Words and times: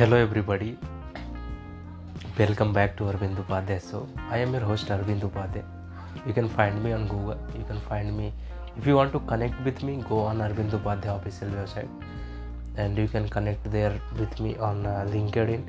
Hello 0.00 0.16
everybody 0.16 0.70
welcome 2.38 2.72
back 2.74 2.94
to 2.98 3.06
Arvind 3.06 3.38
Upadhyay 3.38 3.78
so 3.78 3.98
I 4.30 4.40
am 4.40 4.54
your 4.54 4.62
host 4.62 4.90
Arvind 4.92 5.24
Upadhyay 5.24 5.64
you 6.26 6.34
can 6.34 6.46
find 6.48 6.78
me 6.82 6.92
on 6.92 7.06
Google 7.06 7.58
you 7.58 7.64
can 7.64 7.80
find 7.88 8.10
me 8.12 8.26
if 8.26 8.88
you 8.88 8.96
want 8.96 9.12
to 9.12 9.18
connect 9.26 9.60
with 9.62 9.82
me 9.84 9.96
go 10.08 10.20
on 10.20 10.40
Arvind 10.40 10.74
Upadhyay 10.74 11.14
official 11.14 11.50
website 11.50 12.78
and 12.78 12.98
you 12.98 13.06
can 13.08 13.28
connect 13.28 13.68
there 13.68 14.00
with 14.12 14.40
me 14.40 14.54
on 14.60 14.82
LinkedIn 15.50 15.68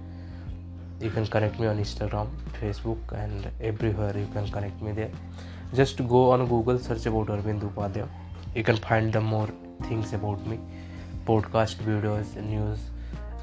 you 1.03 1.11
can 1.11 1.25
connect 1.33 1.59
me 1.61 1.67
on 1.67 1.79
Instagram 1.79 2.29
Facebook 2.59 3.13
and 3.13 3.45
everywhere 3.61 4.19
you 4.19 4.25
can 4.33 4.49
connect 4.51 4.83
me 4.83 4.93
there 4.93 5.75
just 5.75 6.01
go 6.13 6.25
on 6.31 6.45
Google 6.47 6.77
search 6.87 7.07
about 7.07 7.31
Arvind 7.31 7.63
Upadhyay 7.63 8.07
you 8.57 8.63
can 8.63 8.77
find 8.87 9.13
the 9.13 9.25
more 9.27 9.53
things 9.89 10.13
about 10.13 10.47
me 10.47 10.59
podcast 11.27 11.81
videos 11.81 12.37
news 12.47 12.90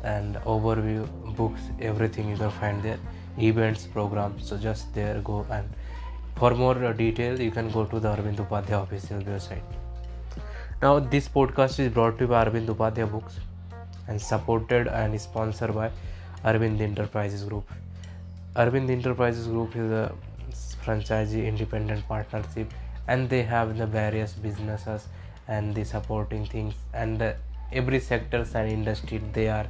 and 0.03 0.37
overview 0.55 1.07
books 1.37 1.61
everything 1.81 2.29
you 2.29 2.37
can 2.37 2.51
find 2.51 2.83
there. 2.83 2.99
Events 3.39 3.87
programs 3.87 4.49
so 4.49 4.57
just 4.57 4.93
there 4.95 5.21
go 5.21 5.47
and 5.51 5.69
for 6.37 6.55
more 6.55 6.85
uh, 6.85 6.93
detail 6.93 7.41
you 7.41 7.51
can 7.51 7.71
go 7.71 7.85
to 7.85 8.01
the 8.01 8.09
arvind 8.09 8.37
upadhyay 8.37 8.83
official 8.83 9.21
website. 9.21 9.63
Now 10.83 10.99
this 10.99 11.29
podcast 11.29 11.79
is 11.79 11.93
brought 11.93 12.19
to 12.19 12.25
you 12.25 12.29
by 12.29 12.45
arvind 12.45 12.67
upadhyay 12.67 13.11
books 13.11 13.39
and 14.09 14.21
supported 14.21 14.89
and 14.89 15.21
sponsored 15.21 15.75
by 15.75 15.91
arvind 16.45 16.81
enterprises 16.81 17.45
group. 17.45 17.71
Arvind 18.57 18.91
enterprises 18.91 19.47
group 19.47 19.77
is 19.77 19.91
a 19.91 20.13
franchisee 20.85 21.47
independent 21.47 22.07
partnership 22.09 22.73
and 23.07 23.29
they 23.29 23.43
have 23.43 23.77
the 23.77 23.87
various 23.87 24.33
businesses 24.33 25.09
and 25.49 25.75
the 25.75 25.85
supporting 25.85 26.45
things 26.47 26.75
and 26.93 27.23
uh, 27.23 27.33
every 27.73 28.01
sectors 28.01 28.55
and 28.55 28.71
industry 28.71 29.21
they 29.33 29.49
are 29.49 29.67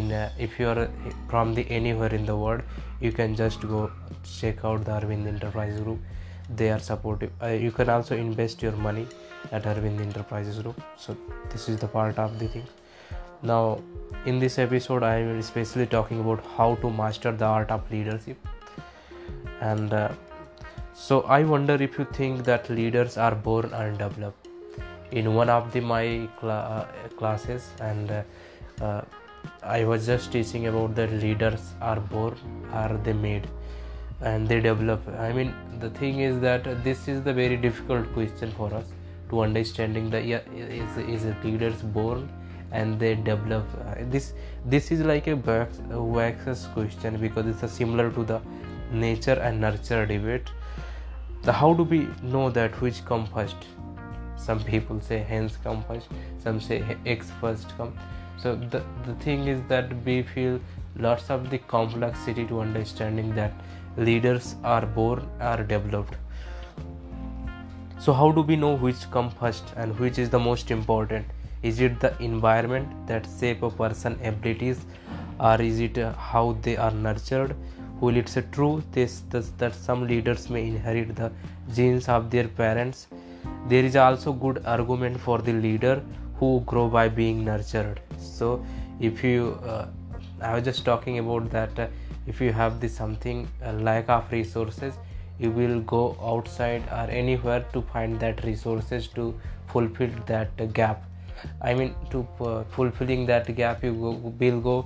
in 0.00 0.12
uh, 0.12 0.30
if 0.38 0.58
you 0.58 0.68
are 0.68 0.88
from 1.28 1.54
the 1.54 1.64
anywhere 1.70 2.14
in 2.14 2.26
the 2.26 2.36
world 2.36 2.62
you 3.00 3.12
can 3.12 3.34
just 3.34 3.60
go 3.60 3.90
check 4.40 4.64
out 4.64 4.84
the 4.84 4.92
arvind 4.92 5.26
enterprise 5.26 5.78
group. 5.80 5.98
They 6.54 6.70
are 6.70 6.78
supportive. 6.78 7.30
Uh, 7.42 7.48
you 7.48 7.70
can 7.70 7.88
also 7.88 8.16
invest 8.16 8.62
your 8.62 8.72
money 8.72 9.06
at 9.50 9.64
arvind 9.64 10.00
enterprises 10.00 10.58
group. 10.58 10.80
So 10.96 11.16
this 11.50 11.68
is 11.68 11.78
the 11.78 11.88
part 11.88 12.18
of 12.18 12.38
the 12.38 12.48
thing. 12.48 12.66
Now 13.42 13.80
in 14.26 14.38
this 14.38 14.58
episode 14.58 15.02
i 15.02 15.16
am 15.16 15.38
especially 15.38 15.86
talking 15.86 16.20
about 16.20 16.44
how 16.56 16.74
to 16.76 16.90
master 16.90 17.32
the 17.32 17.44
art 17.44 17.70
of 17.70 17.90
leadership. 17.90 18.36
And 19.60 19.92
uh, 19.92 20.12
so 20.94 21.22
i 21.22 21.42
wonder 21.42 21.74
if 21.88 21.98
you 21.98 22.06
think 22.12 22.44
that 22.44 22.68
leaders 22.68 23.16
are 23.16 23.34
born 23.34 23.72
undeveloped 23.72 24.48
in 25.10 25.34
one 25.34 25.48
of 25.48 25.72
the 25.72 25.80
my 25.80 26.28
cl- 26.40 26.50
uh, 26.50 26.84
classes 27.16 27.70
and 27.80 28.10
uh, 28.10 28.22
uh, 28.80 29.02
I 29.62 29.84
was 29.84 30.06
just 30.06 30.32
teaching 30.32 30.66
about 30.66 30.94
the 30.94 31.06
leaders 31.06 31.72
are 31.80 32.00
born, 32.00 32.36
are 32.72 32.96
they 33.04 33.12
made, 33.12 33.46
and 34.20 34.48
they 34.48 34.60
develop. 34.60 35.06
I 35.18 35.32
mean, 35.32 35.54
the 35.78 35.90
thing 35.90 36.20
is 36.20 36.40
that 36.40 36.84
this 36.84 37.08
is 37.08 37.22
the 37.22 37.32
very 37.32 37.56
difficult 37.56 38.12
question 38.12 38.50
for 38.52 38.72
us 38.74 38.86
to 39.30 39.40
understanding 39.40 40.10
the 40.10 40.20
yeah, 40.20 40.40
is 40.54 40.96
is 40.98 41.44
leaders 41.44 41.82
born 41.82 42.28
and 42.72 42.98
they 42.98 43.14
develop. 43.14 43.64
This 44.10 44.32
this 44.64 44.90
is 44.90 45.02
like 45.02 45.26
a 45.26 45.36
wax, 45.36 45.78
waxes 45.90 46.66
question 46.74 47.20
because 47.20 47.46
it's 47.46 47.72
similar 47.72 48.10
to 48.10 48.24
the 48.24 48.40
nature 48.92 49.38
and 49.40 49.60
nurture 49.60 50.06
debate. 50.06 50.50
The 51.42 51.52
how 51.52 51.72
do 51.74 51.82
we 51.84 52.08
know 52.22 52.50
that 52.50 52.80
which 52.80 53.04
come 53.04 53.26
first? 53.26 53.68
Some 54.36 54.60
people 54.64 55.00
say 55.00 55.18
hens 55.18 55.56
come 55.62 55.84
first. 55.84 56.08
Some 56.42 56.60
say 56.60 56.96
eggs 57.06 57.30
first 57.40 57.76
come 57.76 57.96
so 58.42 58.56
the, 58.56 58.82
the 59.06 59.14
thing 59.24 59.46
is 59.46 59.60
that 59.68 59.92
we 60.04 60.22
feel 60.22 60.58
lots 60.96 61.30
of 61.30 61.48
the 61.50 61.58
complexity 61.58 62.44
to 62.46 62.60
understanding 62.60 63.34
that 63.36 63.52
leaders 63.96 64.56
are 64.64 64.84
born 64.84 65.28
are 65.40 65.62
developed. 65.62 66.14
So 68.00 68.12
how 68.12 68.32
do 68.32 68.42
we 68.42 68.56
know 68.56 68.74
which 68.74 69.08
come 69.12 69.30
first 69.30 69.72
and 69.76 69.96
which 69.98 70.18
is 70.18 70.28
the 70.28 70.40
most 70.40 70.72
important? 70.72 71.26
Is 71.62 71.80
it 71.80 72.00
the 72.00 72.20
environment 72.20 72.88
that 73.06 73.28
shape 73.38 73.62
a 73.62 73.70
person 73.70 74.18
abilities 74.24 74.84
or 75.38 75.62
is 75.62 75.78
it 75.78 75.98
uh, 75.98 76.12
how 76.14 76.56
they 76.62 76.76
are 76.76 76.90
nurtured? 76.90 77.54
Will 78.00 78.16
it's 78.16 78.36
a 78.36 78.42
true 78.42 78.82
this, 78.90 79.22
this 79.30 79.50
that 79.58 79.72
some 79.72 80.08
leaders 80.08 80.50
may 80.50 80.66
inherit 80.66 81.14
the 81.14 81.30
genes 81.72 82.08
of 82.08 82.30
their 82.30 82.48
parents. 82.48 83.06
There 83.68 83.84
is 83.84 83.94
also 83.94 84.32
good 84.32 84.64
argument 84.66 85.20
for 85.20 85.38
the 85.38 85.52
leader 85.52 86.02
who 86.42 86.60
grow 86.66 86.88
by 86.88 87.08
being 87.08 87.44
nurtured. 87.44 88.00
So 88.18 88.64
if 89.08 89.22
you 89.24 89.58
uh, 89.72 89.86
i 90.46 90.52
was 90.54 90.64
just 90.68 90.84
talking 90.84 91.18
about 91.22 91.50
that 91.50 91.78
uh, 91.82 91.86
if 92.32 92.40
you 92.44 92.52
have 92.60 92.80
the 92.84 92.88
something 92.94 93.42
uh, 93.66 93.72
lack 93.88 94.08
of 94.14 94.32
resources 94.36 94.98
you 95.42 95.50
will 95.58 95.76
go 95.92 96.02
outside 96.32 96.88
or 96.98 97.04
anywhere 97.20 97.64
to 97.74 97.82
find 97.92 98.18
that 98.24 98.42
resources 98.44 99.06
to 99.18 99.26
fulfill 99.72 100.10
that 100.26 100.64
gap. 100.78 101.04
I 101.68 101.74
mean 101.74 101.94
to 102.10 102.26
uh, 102.40 102.64
fulfilling 102.76 103.26
that 103.26 103.54
gap 103.60 103.84
you 103.84 103.92
go, 103.92 104.10
will 104.42 104.60
go 104.60 104.76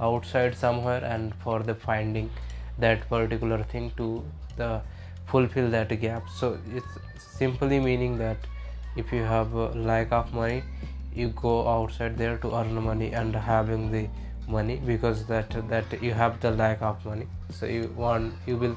outside 0.00 0.56
somewhere 0.56 1.04
and 1.04 1.34
for 1.44 1.60
the 1.70 1.74
finding 1.74 2.30
that 2.78 3.08
particular 3.08 3.62
thing 3.74 3.92
to 4.02 4.08
the 4.56 4.80
fulfill 5.26 5.70
that 5.70 6.00
gap. 6.00 6.28
So 6.40 6.58
it's 6.74 7.28
simply 7.38 7.80
meaning 7.80 8.18
that 8.18 8.36
if 8.96 9.12
you 9.12 9.22
have 9.22 9.54
a 9.54 9.68
lack 9.90 10.12
of 10.12 10.32
money 10.32 10.62
you 11.14 11.28
go 11.28 11.68
outside 11.68 12.16
there 12.18 12.36
to 12.38 12.54
earn 12.54 12.74
money 12.82 13.12
and 13.12 13.34
having 13.34 13.90
the 13.90 14.08
money 14.48 14.76
because 14.86 15.24
that 15.26 15.56
that 15.68 16.02
you 16.02 16.12
have 16.12 16.40
the 16.40 16.50
lack 16.50 16.82
of 16.82 17.04
money. 17.04 17.26
So 17.50 17.66
you 17.66 17.92
want 17.96 18.34
you 18.46 18.56
will 18.56 18.76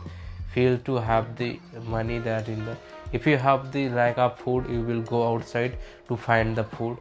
feel 0.53 0.77
to 0.89 0.95
have 0.95 1.35
the 1.37 1.59
money 1.95 2.19
that 2.19 2.47
in 2.47 2.63
the 2.65 2.77
if 3.11 3.27
you 3.27 3.37
have 3.37 3.71
the 3.71 3.89
lack 3.89 4.17
of 4.17 4.39
food 4.39 4.69
you 4.69 4.81
will 4.81 5.01
go 5.01 5.27
outside 5.33 5.77
to 6.07 6.17
find 6.17 6.55
the 6.55 6.63
food. 6.63 6.97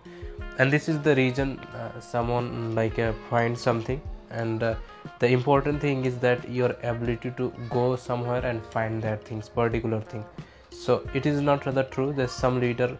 And 0.58 0.72
this 0.72 0.88
is 0.88 1.00
the 1.02 1.14
reason 1.14 1.58
uh, 1.80 2.00
someone 2.00 2.74
like 2.74 2.98
uh, 2.98 3.12
find 3.30 3.58
something. 3.58 4.00
And 4.30 4.62
uh, 4.62 4.74
the 5.18 5.28
important 5.28 5.80
thing 5.80 6.04
is 6.04 6.18
that 6.18 6.48
your 6.50 6.74
ability 6.82 7.32
to 7.36 7.52
go 7.70 7.96
somewhere 7.96 8.44
and 8.44 8.64
find 8.66 9.02
that 9.02 9.24
things 9.24 9.48
particular 9.48 10.00
thing. 10.00 10.24
So 10.70 11.06
it 11.14 11.26
is 11.26 11.40
not 11.40 11.66
rather 11.66 11.84
true 11.84 12.12
that 12.14 12.30
some 12.30 12.60
leader 12.60 12.98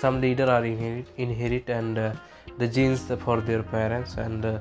some 0.00 0.20
leader 0.20 0.48
are 0.56 0.64
inherit, 0.64 1.06
inherit 1.16 1.68
and 1.68 1.98
uh, 1.98 2.12
the 2.58 2.66
genes 2.66 3.02
for 3.24 3.40
their 3.40 3.62
parents 3.62 4.14
and 4.14 4.44
uh, 4.44 4.58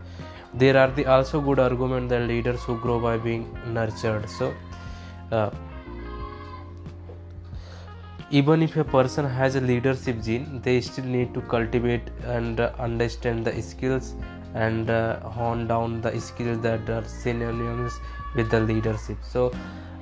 there 0.54 0.78
are 0.78 0.92
the 0.98 1.06
also 1.06 1.40
good 1.42 1.60
argument 1.60 2.10
that 2.10 2.28
leaders 2.28 2.64
who 2.64 2.78
grow 2.80 3.00
by 3.00 3.18
being 3.18 3.46
nurtured. 3.68 4.30
So 4.30 4.54
uh, 5.32 5.50
even 8.30 8.62
if 8.62 8.76
a 8.76 8.84
person 8.84 9.26
has 9.26 9.56
a 9.56 9.62
leadership 9.62 10.22
gene 10.22 10.62
they 10.64 10.80
still 10.82 11.06
need 11.06 11.34
to 11.34 11.42
cultivate 11.42 12.10
and 12.26 12.60
uh, 12.60 12.72
understand 12.78 13.46
the 13.46 13.62
skills 13.62 14.16
and 14.54 14.90
uh, 14.90 15.20
hone 15.38 15.68
down 15.68 16.02
the 16.02 16.20
skills 16.20 16.60
that 16.62 16.90
are 16.90 17.06
synonymous 17.06 18.00
with 18.36 18.50
the 18.52 18.60
leadership. 18.60 19.18
So 19.22 19.52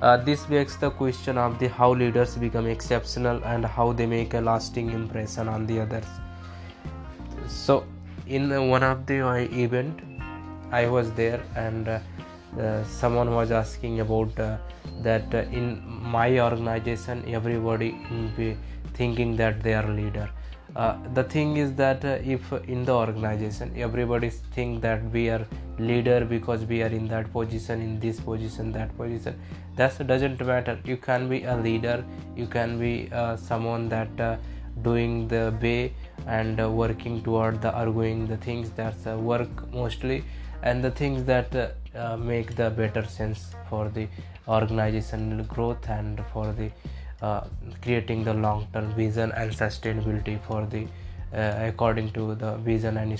uh, 0.02 0.16
this 0.16 0.44
begs 0.44 0.76
the 0.76 0.90
question 0.90 1.38
of 1.38 1.58
the 1.58 1.68
how 1.68 1.92
leaders 1.92 2.36
become 2.36 2.66
exceptional 2.66 3.42
and 3.44 3.64
how 3.64 3.92
they 3.92 4.06
make 4.06 4.34
a 4.34 4.40
lasting 4.40 4.90
impression 4.90 5.48
on 5.48 5.66
the 5.66 5.80
others. 5.80 6.06
So 7.46 7.84
in 8.26 8.68
one 8.68 8.82
of 8.82 9.06
the 9.06 9.20
uh, 9.20 9.34
event 9.64 10.00
i 10.72 10.86
was 10.86 11.12
there 11.12 11.40
and 11.54 11.88
uh, 11.88 12.00
uh, 12.60 12.82
someone 12.84 13.30
was 13.32 13.52
asking 13.52 14.00
about 14.00 14.38
uh, 14.40 14.56
that 15.02 15.34
uh, 15.34 15.42
in 15.58 15.80
my 16.16 16.40
organization 16.40 17.22
everybody 17.28 17.90
be 18.36 18.56
thinking 18.94 19.36
that 19.36 19.62
they 19.62 19.74
are 19.74 19.86
leader 19.88 20.28
uh, 20.76 20.96
the 21.14 21.24
thing 21.24 21.56
is 21.56 21.74
that 21.74 22.04
uh, 22.04 22.18
if 22.34 22.52
in 22.74 22.84
the 22.84 22.92
organization 22.92 23.72
everybody 23.76 24.28
think 24.56 24.82
that 24.82 25.02
we 25.10 25.28
are 25.30 25.46
leader 25.78 26.24
because 26.24 26.64
we 26.66 26.82
are 26.82 26.92
in 26.98 27.08
that 27.08 27.32
position 27.32 27.80
in 27.80 27.98
this 28.00 28.20
position 28.20 28.72
that 28.72 28.94
position 28.98 29.38
that 29.76 30.06
doesn't 30.06 30.44
matter. 30.46 30.78
You 30.84 30.98
can 30.98 31.28
be 31.30 31.44
a 31.44 31.56
leader 31.56 32.04
you 32.34 32.46
can 32.46 32.78
be 32.78 33.08
uh, 33.12 33.36
someone 33.36 33.88
that 33.88 34.20
uh, 34.20 34.36
doing 34.82 35.26
the 35.28 35.56
way 35.62 35.94
and 36.26 36.60
uh, 36.60 36.70
working 36.70 37.22
toward 37.22 37.62
the 37.62 37.72
arguing 37.72 38.26
the 38.26 38.36
things 38.36 38.70
that's 38.70 39.06
uh, 39.06 39.16
work 39.16 39.72
mostly. 39.72 40.24
And 40.62 40.82
the 40.82 40.90
things 40.90 41.24
that 41.24 41.76
make 42.18 42.56
the 42.56 42.70
better 42.70 43.04
sense 43.04 43.54
for 43.68 43.88
the 43.88 44.08
organizational 44.48 45.44
growth 45.44 45.88
and 45.88 46.20
for 46.32 46.52
the 46.52 46.70
creating 47.82 48.24
the 48.24 48.34
long 48.34 48.66
term 48.72 48.92
vision 48.94 49.32
and 49.32 49.52
sustainability 49.52 50.40
for 50.42 50.66
the 50.66 50.86
according 51.32 52.10
to 52.12 52.34
the 52.34 52.56
vision 52.58 52.96
and 52.96 53.10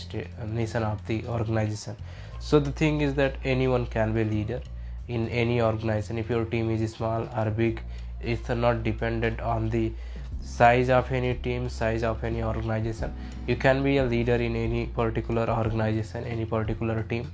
mission 0.54 0.82
of 0.82 1.06
the 1.06 1.26
organization. 1.26 1.96
So 2.38 2.58
the 2.60 2.72
thing 2.72 3.00
is 3.00 3.14
that 3.14 3.36
anyone 3.44 3.86
can 3.86 4.12
be 4.12 4.24
leader 4.24 4.60
in 5.08 5.28
any 5.28 5.60
organization. 5.60 6.18
If 6.18 6.28
your 6.30 6.44
team 6.44 6.70
is 6.70 6.92
small 6.92 7.28
or 7.36 7.50
big 7.50 7.80
it's 8.20 8.48
not 8.48 8.82
dependent 8.82 9.40
on 9.40 9.70
the 9.70 9.92
size 10.40 10.90
of 10.90 11.10
any 11.12 11.34
team 11.34 11.68
size 11.68 12.02
of 12.02 12.22
any 12.22 12.42
organization. 12.42 13.12
You 13.46 13.56
can 13.56 13.82
be 13.82 13.96
a 13.98 14.04
leader 14.04 14.36
in 14.36 14.54
any 14.56 14.86
particular 14.86 15.48
organization 15.48 16.24
any 16.24 16.44
particular 16.44 17.02
team. 17.02 17.32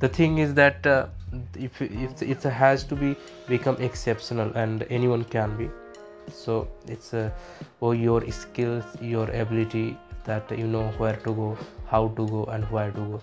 The 0.00 0.08
thing 0.08 0.38
is 0.38 0.54
that 0.54 0.84
uh, 0.84 1.06
if, 1.54 1.80
if 1.80 2.22
it 2.22 2.42
has 2.42 2.84
to 2.84 2.96
be 2.96 3.16
become 3.48 3.76
exceptional 3.76 4.50
and 4.54 4.84
anyone 4.90 5.24
can 5.24 5.56
be 5.56 5.70
so 6.30 6.68
it's 6.86 7.14
uh, 7.14 7.30
oh, 7.80 7.92
your 7.92 8.28
skills 8.30 8.84
your 9.00 9.30
ability 9.30 9.96
that 10.24 10.50
you 10.56 10.66
know 10.66 10.88
where 10.98 11.16
to 11.16 11.32
go 11.32 11.56
how 11.86 12.08
to 12.08 12.26
go 12.28 12.44
and 12.44 12.64
where 12.70 12.90
to 12.90 13.00
go. 13.00 13.22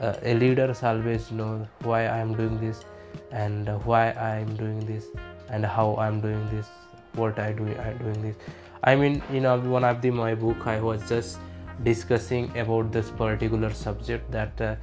Uh, 0.00 0.14
a 0.22 0.34
leader 0.34 0.74
always 0.82 1.30
know 1.30 1.66
why 1.82 2.00
i 2.06 2.18
am 2.18 2.34
doing 2.34 2.58
this 2.60 2.84
and 3.30 3.68
why 3.84 4.10
i 4.10 4.36
am 4.36 4.56
doing 4.56 4.80
this 4.86 5.06
and 5.48 5.64
how 5.64 5.94
i'm 5.96 6.20
doing 6.20 6.48
this 6.50 6.66
what 7.14 7.38
i 7.38 7.52
do 7.52 7.66
i 7.66 7.88
am 7.90 7.98
doing 7.98 8.22
this. 8.22 8.36
I 8.84 8.96
mean 8.96 9.22
in 9.30 9.44
one 9.70 9.84
of 9.84 10.02
the 10.02 10.10
my 10.10 10.34
book 10.34 10.66
i 10.66 10.80
was 10.80 11.08
just 11.08 11.38
discussing 11.84 12.56
about 12.58 12.92
this 12.92 13.10
particular 13.10 13.72
subject 13.72 14.30
that 14.30 14.60
uh, 14.60 14.74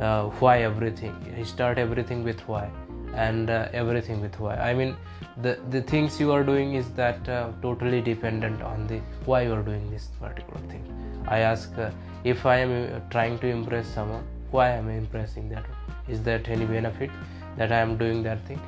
uh, 0.00 0.24
why 0.40 0.62
everything. 0.62 1.14
I 1.38 1.42
start 1.42 1.78
everything 1.78 2.24
with 2.24 2.40
why 2.48 2.70
and 3.14 3.50
uh, 3.50 3.68
everything 3.72 4.20
with 4.20 4.38
why. 4.38 4.56
I 4.56 4.74
mean 4.74 4.96
the 5.42 5.58
the 5.70 5.82
things 5.82 6.18
you 6.18 6.32
are 6.32 6.42
doing 6.42 6.74
is 6.74 6.90
that 6.92 7.28
uh, 7.28 7.50
totally 7.62 8.00
dependent 8.00 8.62
on 8.62 8.86
the 8.86 9.00
why 9.26 9.42
you 9.42 9.52
are 9.52 9.62
doing 9.62 9.90
this 9.90 10.06
particular 10.20 10.60
thing. 10.68 10.84
I 11.28 11.40
ask 11.40 11.76
uh, 11.78 11.90
if 12.24 12.46
i 12.46 12.56
am 12.56 12.72
uh, 12.76 13.00
trying 13.10 13.38
to 13.40 13.46
impress 13.46 13.86
someone 13.96 14.24
why 14.50 14.68
am 14.70 14.88
i 14.88 14.94
impressing 14.94 15.48
that 15.50 15.64
is 16.08 16.22
that 16.28 16.48
any 16.48 16.64
benefit 16.64 17.10
that 17.58 17.72
i 17.72 17.80
am 17.86 17.96
doing 17.96 18.22
that 18.22 18.46
thing? 18.46 18.60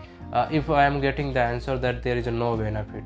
If 0.50 0.68
i 0.68 0.84
am 0.84 1.00
getting 1.00 1.32
the 1.32 1.40
answer 1.40 1.78
that 1.78 2.02
there 2.02 2.16
is 2.16 2.26
no 2.26 2.56
benefit 2.56 3.04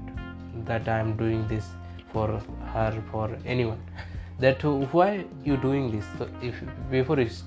that 0.70 0.88
i 0.88 0.98
am 0.98 1.16
doing 1.16 1.46
this 1.46 1.68
for 2.12 2.26
her 2.72 2.90
for 3.12 3.26
anyone 3.46 3.80
that 4.38 4.64
why 4.64 5.24
you 5.44 5.56
doing 5.56 5.90
this? 5.90 6.04
So 6.18 6.28
if 6.42 6.54
before 6.90 7.18
is, 7.20 7.42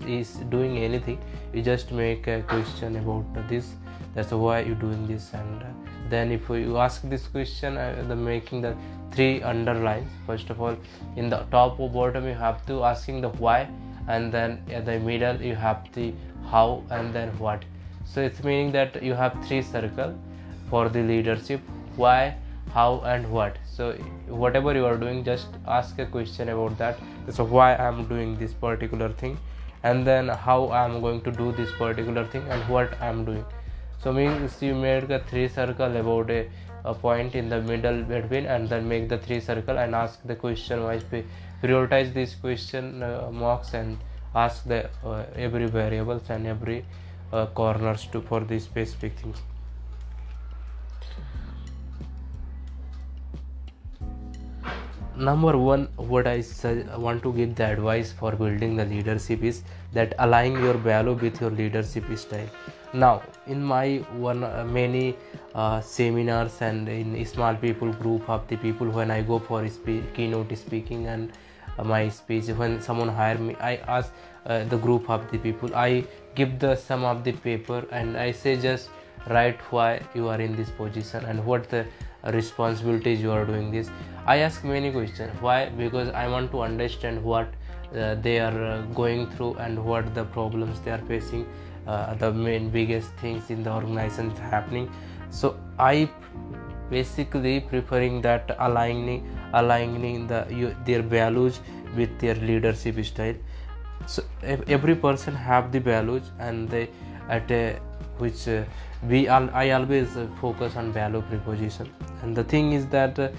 doing 0.50 0.78
anything 0.78 1.20
you 1.54 1.62
just 1.62 1.92
make 1.92 2.28
a 2.28 2.42
question 2.44 2.96
about 2.96 3.50
this. 3.50 3.74
That's 4.14 4.32
why 4.32 4.60
you 4.62 4.76
doing 4.76 5.08
this. 5.08 5.34
And 5.34 5.64
uh, 5.64 5.66
then 6.10 6.32
if 6.32 6.48
you 6.50 6.78
ask 6.78 7.02
this 7.04 7.28
question 7.28 7.78
uh, 7.78 8.04
the 8.08 8.16
making 8.16 8.62
the 8.62 8.76
three 9.12 9.42
underlines. 9.42 10.10
First 10.26 10.50
of 10.50 10.62
all 10.62 10.78
in 11.16 11.30
the 11.30 11.46
top 11.52 11.80
or 11.80 11.90
bottom 11.90 12.28
you 12.28 12.34
have 12.34 12.66
to 12.68 12.84
asking 12.84 13.22
the 13.22 13.30
why. 13.30 13.68
And 14.08 14.32
then 14.32 14.64
at 14.72 14.86
the 14.86 15.00
middle 15.00 15.42
you 15.42 15.56
have 15.56 15.92
the 15.94 16.14
how 16.52 16.84
and 16.92 17.14
then 17.14 17.30
what. 17.40 17.66
So 18.06 18.22
it's 18.22 18.44
meaning 18.44 18.72
that 18.74 19.02
you 19.04 19.14
have 19.14 19.36
three 19.46 19.62
circle 19.62 20.18
for 20.70 20.90
the 20.90 21.02
leadership. 21.02 21.62
Why 21.96 22.36
how 22.75 23.01
and 23.16 23.31
what. 23.31 23.57
So 23.74 23.92
whatever 24.27 24.74
you 24.75 24.86
are 24.86 24.98
doing 24.98 25.24
just 25.24 25.60
ask 25.66 26.00
a 26.00 26.06
question 26.06 26.50
about 26.54 26.77
that. 26.77 26.98
So 27.38 27.45
why 27.57 27.68
i'm 27.75 28.06
doing 28.07 28.38
this 28.38 28.54
particular 28.54 29.10
thing? 29.22 29.38
And 29.83 30.07
then 30.10 30.27
how 30.48 30.57
i'm 30.80 31.00
going 31.06 31.22
to 31.27 31.31
do 31.31 31.51
this 31.60 31.72
particular 31.83 32.25
thing 32.36 32.50
and 32.50 32.68
what 32.75 33.00
i'm 33.01 33.24
doing? 33.30 33.45
So 34.04 34.13
means 34.19 34.62
you 34.62 34.75
make 34.75 35.10
a 35.10 35.22
three 35.31 35.48
circle 35.48 35.98
about 36.01 36.30
a, 36.30 36.42
a 36.83 36.94
point 36.94 37.36
in 37.36 37.50
the 37.56 37.62
middle 37.62 38.04
between 38.04 38.45
and 38.57 38.69
then 38.69 38.89
make 38.89 39.10
the 39.16 39.18
three 39.18 39.39
circle 39.39 39.80
and 39.86 39.95
ask 39.95 40.19
the 40.25 40.36
question 40.36 40.83
wise. 40.83 41.04
Prioritize 41.63 42.13
this 42.13 42.36
question 42.36 43.01
uh, 43.01 43.30
marks 43.31 43.74
and 43.74 43.98
ask 44.36 44.66
the 44.66 44.89
uh, 45.04 45.24
every 45.48 45.68
variables 45.68 46.30
and 46.30 46.45
every 46.45 46.86
uh, 47.31 47.45
corners 47.48 48.06
to 48.12 48.22
for 48.22 48.42
these 48.42 48.66
specific 48.66 49.13
things 49.19 49.42
number 55.18 55.58
one 55.58 55.88
what 55.96 56.28
i 56.28 56.44
want 56.98 57.24
to 57.24 57.32
give 57.34 57.56
the 57.56 57.66
advice 57.66 58.12
for 58.12 58.32
building 58.34 58.76
the 58.76 58.86
leadership 58.86 59.44
is 59.44 59.64
that 59.94 60.14
align 60.20 60.54
your 60.64 60.74
value 60.74 61.14
with 61.14 61.40
your 61.40 61.52
leadership 61.52 62.04
style. 62.18 62.50
Now 62.94 63.22
in 63.48 63.64
my 63.64 63.98
one 64.18 64.44
uh, 64.44 64.66
many 64.70 65.16
uh, 65.54 65.80
seminars 65.82 66.62
and 66.62 66.90
in 66.90 67.26
small 67.26 67.56
people 67.56 67.92
group 67.94 68.30
of 68.30 68.48
the 68.48 68.58
people 68.58 68.90
when 68.90 69.12
i 69.12 69.22
go 69.22 69.40
for 69.40 69.68
spe- 69.70 70.14
keynote 70.14 70.58
speaking 70.58 71.08
and 71.08 71.32
uh, 71.78 71.84
my 71.84 72.10
speech 72.10 72.48
when 72.48 72.82
someone 72.82 73.08
hire 73.08 73.38
me 73.38 73.56
i 73.60 73.76
ask 73.88 74.12
uh, 74.46 74.64
the 74.66 74.78
group 74.78 75.10
of 75.10 75.32
the 75.32 75.38
people. 75.40 75.76
I 75.76 76.06
give 76.36 76.60
the 76.60 76.76
some 76.76 77.04
of 77.04 77.24
the 77.24 77.32
paper 77.32 77.86
and 77.92 78.18
i 78.18 78.32
say 78.32 78.58
just 78.58 78.90
write 79.30 79.60
why 79.72 80.02
you 80.14 80.28
are 80.28 80.40
in 80.40 80.56
this 80.56 80.70
position 80.70 81.26
and 81.26 81.44
what 81.46 81.70
the 81.70 81.86
responsibilities 82.31 83.22
you 83.22 83.31
are 83.31 83.45
doing 83.45 83.72
this. 83.72 83.89
I 84.25 84.38
ask 84.38 84.63
many 84.63 84.92
questions. 84.92 85.31
Why? 85.42 85.69
Because 85.69 86.10
i 86.10 86.27
want 86.27 86.51
to 86.51 86.62
understand 86.62 87.24
what 87.24 87.48
uh, 87.95 88.16
they 88.16 88.39
are 88.39 88.63
uh, 88.63 88.81
going 88.94 89.30
through 89.31 89.54
and 89.56 89.83
what 89.83 90.13
the 90.16 90.25
problems 90.25 90.80
they 90.81 90.92
are 90.92 91.04
facing 91.07 91.45
uh, 91.88 92.16
the 92.16 92.33
main 92.33 92.69
biggest 92.69 93.12
things 93.22 93.50
in 93.50 93.63
the 93.63 93.72
organization 93.72 94.31
happening. 94.36 94.89
So 95.30 95.57
i 95.80 96.10
basically 96.89 97.60
preferring 97.60 98.22
that 98.22 98.56
aligning 98.60 99.27
aligning 99.54 100.27
the 100.27 100.45
you, 100.50 100.75
their 100.86 101.01
values 101.01 101.60
with 101.95 102.19
their 102.19 102.36
leadership 102.36 103.04
style. 103.06 103.36
So 104.07 104.24
every 104.44 104.95
person 104.95 105.33
have 105.33 105.72
the 105.72 105.80
values 105.80 106.31
and 106.39 106.69
they 106.69 106.89
at 107.30 107.50
a 107.50 107.80
which 108.18 108.48
uh, 108.48 108.64
we 109.10 109.28
i 109.28 109.70
always 109.72 110.16
uh, 110.18 110.28
focus 110.42 110.76
on 110.76 110.92
value 110.92 111.22
preposition 111.30 111.90
and 112.22 112.36
the 112.36 112.44
thing 112.44 112.72
is 112.72 112.88
that 112.88 113.20
uh, 113.20 113.30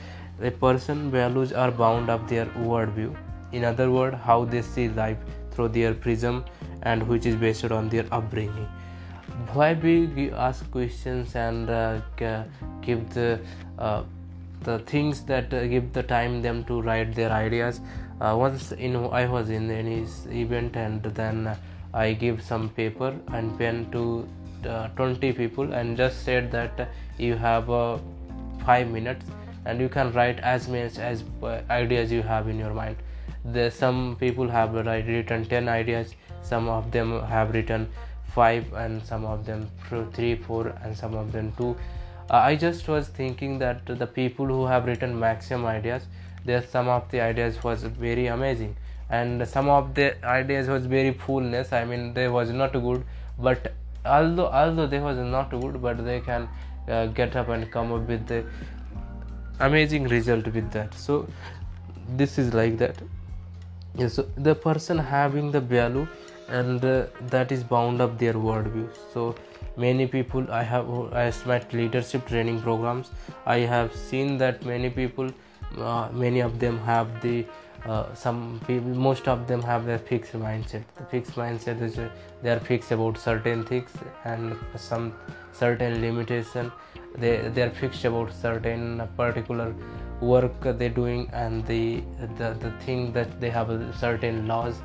a 0.43 0.51
person 0.51 1.11
values 1.11 1.53
are 1.53 1.71
bound 1.71 2.11
up 2.11 2.29
their 2.29 2.47
worldview. 2.47 3.17
In 3.53 3.65
other 3.65 3.91
words 3.91 4.17
how 4.23 4.45
they 4.45 4.63
see 4.63 4.89
life 4.89 5.19
through 5.51 5.69
their 5.69 5.95
prism 5.95 6.45
and 6.83 7.07
which 7.09 7.25
is 7.27 7.37
based 7.37 7.65
on 7.65 7.89
their 7.89 8.07
upbringing. 8.13 8.69
Why 9.53 9.73
we 9.75 10.31
ask 10.33 10.71
questions 10.71 11.35
and 11.35 11.71
uh, 11.71 12.01
give 12.83 13.09
the 13.15 13.41
uh, 13.79 14.03
the 14.63 14.79
things 14.81 15.23
that 15.23 15.53
uh, 15.53 15.67
give 15.67 15.93
the 15.93 16.03
time 16.03 16.43
them 16.43 16.65
to 16.65 16.81
write 16.83 17.15
their 17.15 17.31
ideas. 17.31 17.81
Once 18.21 18.73
in 18.73 18.97
i 19.13 19.27
was 19.27 19.51
in 19.51 19.71
any 19.71 20.07
event 20.31 20.77
and 20.77 21.03
then 21.03 21.55
i 21.93 22.13
give 22.13 22.43
some 22.43 22.69
paper 22.71 23.15
and 23.35 23.59
pen 23.59 23.91
to 23.93 24.27
20 24.97 25.33
people 25.33 25.73
and 25.73 25.97
just 25.97 26.25
said 26.25 26.51
that 26.53 26.89
you 27.19 27.35
have 27.35 27.71
uh, 27.71 27.99
5 28.65 28.91
minutes 28.91 29.27
and 29.65 29.81
you 29.81 29.89
can 29.89 30.13
write 30.13 30.39
as 30.41 30.69
much 30.69 30.99
as 30.99 31.25
uh, 31.43 31.61
ideas 31.71 32.13
you 32.13 32.23
have 32.23 32.49
in 32.49 32.59
your 32.59 32.75
mind. 32.75 32.97
There 33.45 33.71
some 33.71 34.17
people 34.21 34.49
have 34.49 34.75
written 34.75 35.45
10 35.45 35.69
ideas 35.69 36.15
some 36.43 36.69
of 36.69 36.91
them 36.93 37.21
have 37.27 37.53
written 37.55 37.89
5 38.35 38.73
and 38.75 39.03
some 39.05 39.25
of 39.25 39.47
them 39.47 39.69
3 39.89 40.37
4 40.37 40.67
and 40.83 40.97
some 40.97 41.15
of 41.15 41.33
them 41.33 41.53
2 41.59 41.71
uh, 42.31 42.37
i 42.37 42.55
just 42.55 42.89
was 42.89 43.09
thinking 43.09 43.59
that 43.59 43.87
the 44.03 44.07
people 44.07 44.47
who 44.47 44.67
have 44.67 44.87
written 44.87 45.19
maximum 45.19 45.67
ideas 45.67 46.07
there 46.45 46.63
some 46.75 46.89
of 46.89 47.11
the 47.11 47.21
ideas 47.21 47.63
was 47.65 47.83
very 47.85 48.27
amazing 48.27 48.77
and 49.09 49.47
some 49.49 49.69
of 49.69 49.95
the 49.95 50.25
ideas 50.25 50.69
was 50.69 50.87
very 50.87 51.13
fullness. 51.13 51.73
I 51.73 51.85
mean 51.85 52.15
they 52.15 52.29
was 52.29 52.51
not 52.51 52.73
good 52.73 53.05
but 53.39 53.73
although 54.07 54.49
although 54.49 54.87
they 54.87 55.01
was 55.01 55.19
not 55.19 55.51
good 55.51 55.81
but 55.83 56.05
they 56.05 56.21
can 56.21 56.49
uh, 56.89 57.07
get 57.07 57.37
up 57.37 57.49
and 57.49 57.71
come 57.71 57.93
up 57.93 58.09
with 58.09 58.27
the 58.27 58.45
amazing 59.61 60.05
result 60.09 60.47
with 60.47 60.71
that. 60.73 60.95
So 60.95 61.27
this 62.17 62.39
is 62.39 62.55
like 62.55 62.79
that. 62.79 62.97
Yeah, 63.95 64.09
so 64.09 64.29
the 64.37 64.55
person 64.55 64.99
having 64.99 65.51
the 65.51 65.61
value 65.61 66.07
and 66.49 66.85
uh, 66.85 67.07
that 67.29 67.51
is 67.51 67.65
bound 67.65 68.01
up 68.01 68.19
their 68.19 68.35
worldview. 68.35 68.89
So 69.13 69.35
many 69.77 70.07
people 70.07 70.47
i 70.51 70.63
have 70.63 70.89
i 71.23 71.33
met 71.47 71.73
leadership 71.73 72.27
training 72.27 72.61
programs. 72.63 73.11
I 73.47 73.59
have 73.59 73.95
seen 73.95 74.39
that 74.39 74.65
many 74.65 74.91
people 74.91 75.31
uh, 75.79 76.09
many 76.13 76.41
of 76.41 76.59
them 76.61 76.79
have 76.79 77.21
the 77.23 77.47
uh, 77.89 78.15
some 78.15 78.61
people 78.67 78.91
most 78.91 79.29
of 79.29 79.47
them 79.47 79.63
have 79.63 79.87
their 79.87 79.99
fixed 79.99 80.33
mindset. 80.33 80.85
The 80.97 81.05
fixed 81.05 81.35
mindset 81.35 81.81
is 81.83 81.99
uh, 81.99 82.09
they 82.43 82.51
are 82.51 82.61
fixed 82.61 82.93
about 82.93 83.19
certain 83.19 83.65
things 83.65 83.91
and 84.25 84.57
some 84.77 85.15
certain 85.53 86.01
limitation. 86.01 86.73
They 87.17 87.37
they 87.55 87.63
are 87.63 87.71
fixed 87.71 88.05
about 88.05 88.33
certain 88.33 89.07
particular 89.17 89.75
work 90.21 90.61
they're 90.79 90.89
doing 90.89 91.29
and 91.33 91.67
the 91.67 92.03
the, 92.39 92.57
the 92.65 92.73
thing 92.85 93.13
that 93.13 93.41
they 93.41 93.51
have 93.51 93.71
certain 94.01 94.47
laws 94.47 94.81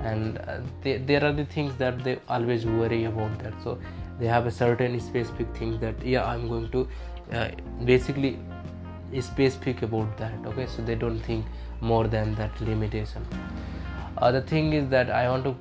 and 0.00 0.38
uh, 0.38 0.58
they, 0.82 0.98
there 0.98 1.24
are 1.24 1.32
the 1.32 1.44
things 1.44 1.76
that 1.76 2.02
they 2.04 2.18
always 2.28 2.66
worry 2.66 3.04
about 3.04 3.38
that. 3.40 3.54
So 3.62 3.78
they 4.18 4.26
have 4.26 4.46
a 4.46 4.50
certain 4.50 4.98
specific 5.00 5.54
thing 5.56 5.78
that 5.80 5.94
yeah 6.04 6.24
i'm 6.24 6.48
going 6.48 6.70
to 6.70 6.88
uh, 7.32 7.48
basically 7.84 8.38
specific 9.20 9.82
about 9.82 10.16
that 10.18 10.34
okay? 10.46 10.66
So 10.66 10.82
they 10.82 10.94
don't 10.94 11.20
think 11.20 11.44
more 11.80 12.06
than 12.08 12.34
that 12.36 12.60
limitation. 12.60 13.24
Uh, 14.18 14.32
the 14.32 14.40
thing 14.40 14.72
is 14.72 14.88
that 14.88 15.10
i 15.10 15.28
want 15.28 15.44
to 15.44 15.54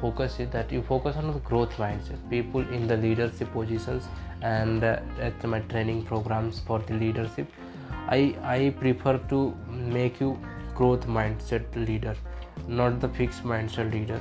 focus 0.00 0.40
is 0.40 0.48
that 0.50 0.72
you 0.72 0.80
focus 0.82 1.16
on 1.16 1.26
the 1.32 1.38
growth 1.40 1.72
mindset 1.72 2.18
people 2.30 2.60
in 2.72 2.86
the 2.86 2.96
leadership 2.96 3.52
positions 3.52 4.04
and 4.42 4.84
uh, 4.84 5.00
at 5.20 5.44
my 5.44 5.60
training 5.60 6.04
programs 6.04 6.60
for 6.60 6.78
the 6.78 6.94
leadership. 6.94 7.50
I 8.08 8.36
i 8.42 8.74
prefer 8.78 9.18
to 9.30 9.54
make 9.68 10.20
you 10.20 10.38
growth 10.74 11.06
mindset 11.06 11.74
leader 11.74 12.16
not 12.66 13.00
the 13.00 13.08
fixed 13.08 13.44
mindset 13.44 13.92
leader. 13.92 14.20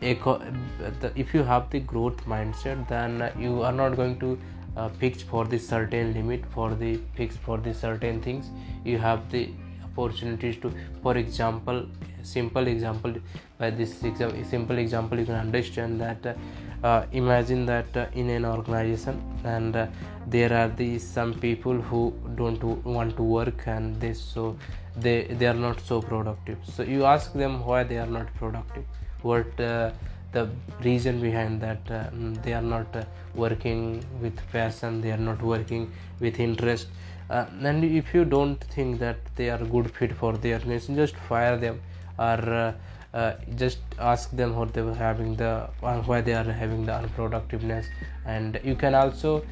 If 0.00 1.34
you 1.34 1.42
have 1.42 1.70
the 1.70 1.80
growth 1.80 2.24
mindset 2.26 2.88
then 2.88 3.32
you 3.38 3.62
are 3.62 3.72
not 3.72 3.96
going 3.96 4.18
to 4.20 4.38
uh, 4.76 4.88
fix 4.88 5.22
for 5.22 5.44
the 5.44 5.58
certain 5.58 6.12
limit 6.14 6.44
for 6.54 6.74
the 6.74 6.98
fix 7.14 7.36
for 7.36 7.58
the 7.58 7.74
certain 7.74 8.20
things. 8.20 8.50
You 8.84 8.98
have 8.98 9.30
the 9.30 9.50
opportunities 9.84 10.56
to 10.58 10.72
for 11.02 11.16
example 11.16 11.86
simple 12.22 12.66
example 12.66 13.14
by 13.58 13.70
this 13.70 14.02
example, 14.02 14.44
simple 14.44 14.78
example 14.78 15.18
you 15.18 15.26
can 15.26 15.36
understand 15.36 16.00
that 16.00 16.36
uh, 16.82 17.06
imagine 17.12 17.64
that 17.66 17.96
uh, 17.96 18.06
in 18.14 18.28
an 18.30 18.44
organization 18.44 19.22
and 19.44 19.76
uh, 19.76 19.86
there 20.26 20.52
are 20.52 20.68
these 20.68 21.06
some 21.06 21.32
people 21.34 21.74
who 21.74 22.12
don't 22.34 22.62
want 22.84 23.16
to 23.16 23.22
work 23.22 23.66
and 23.66 24.00
this 24.00 24.20
so 24.20 24.56
they 24.96 25.22
they 25.38 25.46
are 25.46 25.60
not 25.68 25.80
so 25.80 26.00
productive. 26.00 26.58
So 26.64 26.82
you 26.82 27.04
ask 27.04 27.32
them 27.32 27.64
why 27.64 27.84
they 27.84 27.98
are 27.98 28.12
not 28.18 28.34
productive. 28.34 28.84
What 29.22 29.60
uh, 29.60 29.90
the 30.32 30.48
reason 30.82 31.20
behind 31.20 31.60
that 31.60 31.90
uh, 31.90 32.04
they 32.42 32.52
are 32.52 32.62
not 32.62 32.94
uh, 32.94 33.04
working 33.34 34.04
with 34.20 34.38
passion 34.52 35.00
they 35.00 35.10
are 35.10 35.24
not 35.30 35.42
working 35.42 35.90
with 36.20 36.40
interest. 36.40 36.88
Uh, 37.28 37.44
and 37.62 37.84
if 37.84 38.14
you 38.14 38.24
don't 38.24 38.62
think 38.64 39.00
that 39.00 39.18
they 39.34 39.50
are 39.50 39.58
good 39.58 39.90
fit 39.90 40.12
for 40.12 40.36
their 40.36 40.58
organization 40.58 40.94
just 40.94 41.16
fire 41.16 41.56
them 41.56 41.80
or 42.18 42.38
uh, 42.50 42.72
uh, 43.14 43.34
just 43.56 43.78
ask 43.98 44.30
them 44.30 44.54
what 44.54 44.72
they 44.74 44.82
were 44.82 44.94
having 44.94 45.34
the 45.36 45.68
why 45.80 46.20
they 46.20 46.34
are 46.34 46.44
having 46.44 46.84
the 46.84 46.92
unproductiveness. 46.92 47.86
And 48.26 48.60
you 48.62 48.74
can 48.74 48.94
also 48.94 49.44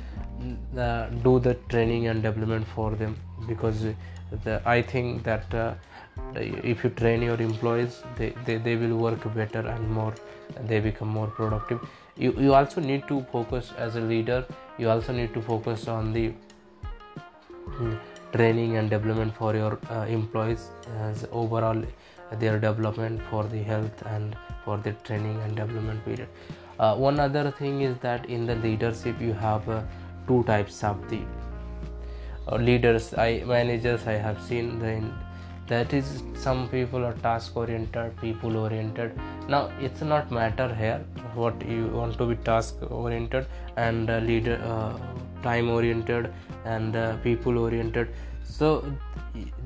uh, 0.77 1.07
do 1.23 1.39
the 1.39 1.55
training 1.69 2.09
and 2.09 2.23
development 2.23 2.67
for 2.75 2.91
them 2.91 3.17
because 3.49 3.87
the, 4.45 4.61
i 4.67 4.83
think 4.83 5.23
that 5.23 5.55
uh, 5.55 5.75
if 6.35 6.85
you 6.85 6.91
train 6.91 7.23
your 7.23 7.41
employees 7.41 8.03
they, 8.17 8.33
they, 8.45 8.57
they 8.57 8.77
will 8.77 8.97
work 8.97 9.23
better 9.35 9.61
and 9.61 9.91
more 9.91 10.15
they 10.69 10.81
become 10.81 11.09
more 11.09 11.27
productive. 11.29 11.81
You, 12.17 12.33
you 12.33 12.55
also 12.55 12.81
need 12.81 13.07
to 13.09 13.23
focus 13.33 13.73
as 13.77 13.97
a 13.97 14.01
leader. 14.01 14.45
You 14.79 14.91
also 14.91 15.13
need 15.13 15.35
to 15.35 15.43
focus 15.43 15.89
on 15.89 16.13
the 16.13 16.33
hmm, 17.67 17.95
training 18.33 18.77
and 18.77 18.91
development 18.91 19.35
for 19.37 19.55
your 19.55 19.79
uh, 19.91 20.07
employees 20.07 20.71
as 21.01 21.27
overall 21.33 21.83
their 22.39 22.59
development 22.59 23.21
for 23.31 23.45
the 23.45 23.63
health 23.63 24.03
and 24.07 24.37
for 24.65 24.79
the 24.79 24.93
training 25.05 25.41
and 25.43 25.57
development 25.57 26.05
period. 26.05 26.29
Uh, 26.79 26.95
one 26.97 27.21
other 27.21 27.51
thing 27.51 27.83
is 27.83 27.97
that 27.99 28.27
in 28.27 28.47
the 28.47 28.57
leadership 28.57 29.21
you 29.21 29.33
have 29.33 29.69
uh, 29.69 29.83
two 30.27 30.43
types 30.45 30.83
of 30.83 31.09
the 31.09 31.21
uh, 32.49 32.57
leaders. 32.57 33.15
I 33.15 33.43
managers 33.47 34.07
i 34.07 34.13
have 34.13 34.43
seen 34.43 34.79
the 34.79 34.95
that 35.69 35.93
is 35.93 36.23
some 36.35 36.69
people 36.69 37.05
are 37.05 37.15
task 37.27 37.57
oriented 37.57 38.17
people 38.21 38.57
oriented 38.57 39.19
now 39.49 39.71
it's 39.81 40.03
not 40.03 40.31
matter 40.31 40.69
here 40.75 41.01
what 41.35 41.67
you 41.67 41.87
want 41.89 42.19
to 42.19 42.27
be 42.27 42.37
task 42.51 42.83
oriented 42.91 43.47
and 43.77 44.11
uh, 44.11 44.19
leader 44.19 44.61
uh, 44.73 44.93
time 45.43 45.71
oriented 45.71 46.33
and 46.65 46.97
uh, 46.97 47.17
people 47.29 47.59
oriented 47.59 48.09
so 48.45 48.85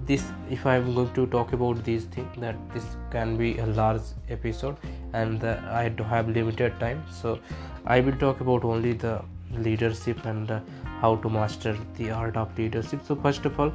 this 0.06 0.24
if 0.50 0.64
i'm 0.66 0.94
going 0.94 1.12
to 1.14 1.26
talk 1.26 1.52
about 1.52 1.82
these 1.84 2.04
things 2.04 2.40
that 2.44 2.56
this 2.74 2.84
can 3.10 3.36
be 3.36 3.58
a 3.58 3.66
large 3.66 4.06
episode 4.30 4.76
and 5.12 5.44
uh, 5.44 5.56
i 5.70 5.88
do 5.88 6.02
have 6.02 6.28
limited 6.28 6.78
time. 6.80 7.02
So 7.10 7.38
i 7.86 8.00
will 8.00 8.16
talk 8.16 8.40
about 8.40 8.64
only 8.64 8.92
the 8.92 9.22
leadership 9.52 10.24
and 10.24 10.50
uh, 10.50 10.60
how 11.00 11.16
to 11.16 11.30
master 11.30 11.76
the 11.96 12.10
art 12.10 12.36
of 12.36 12.58
leadership. 12.58 13.00
So 13.06 13.16
first 13.16 13.46
of 13.46 13.58
all 13.58 13.72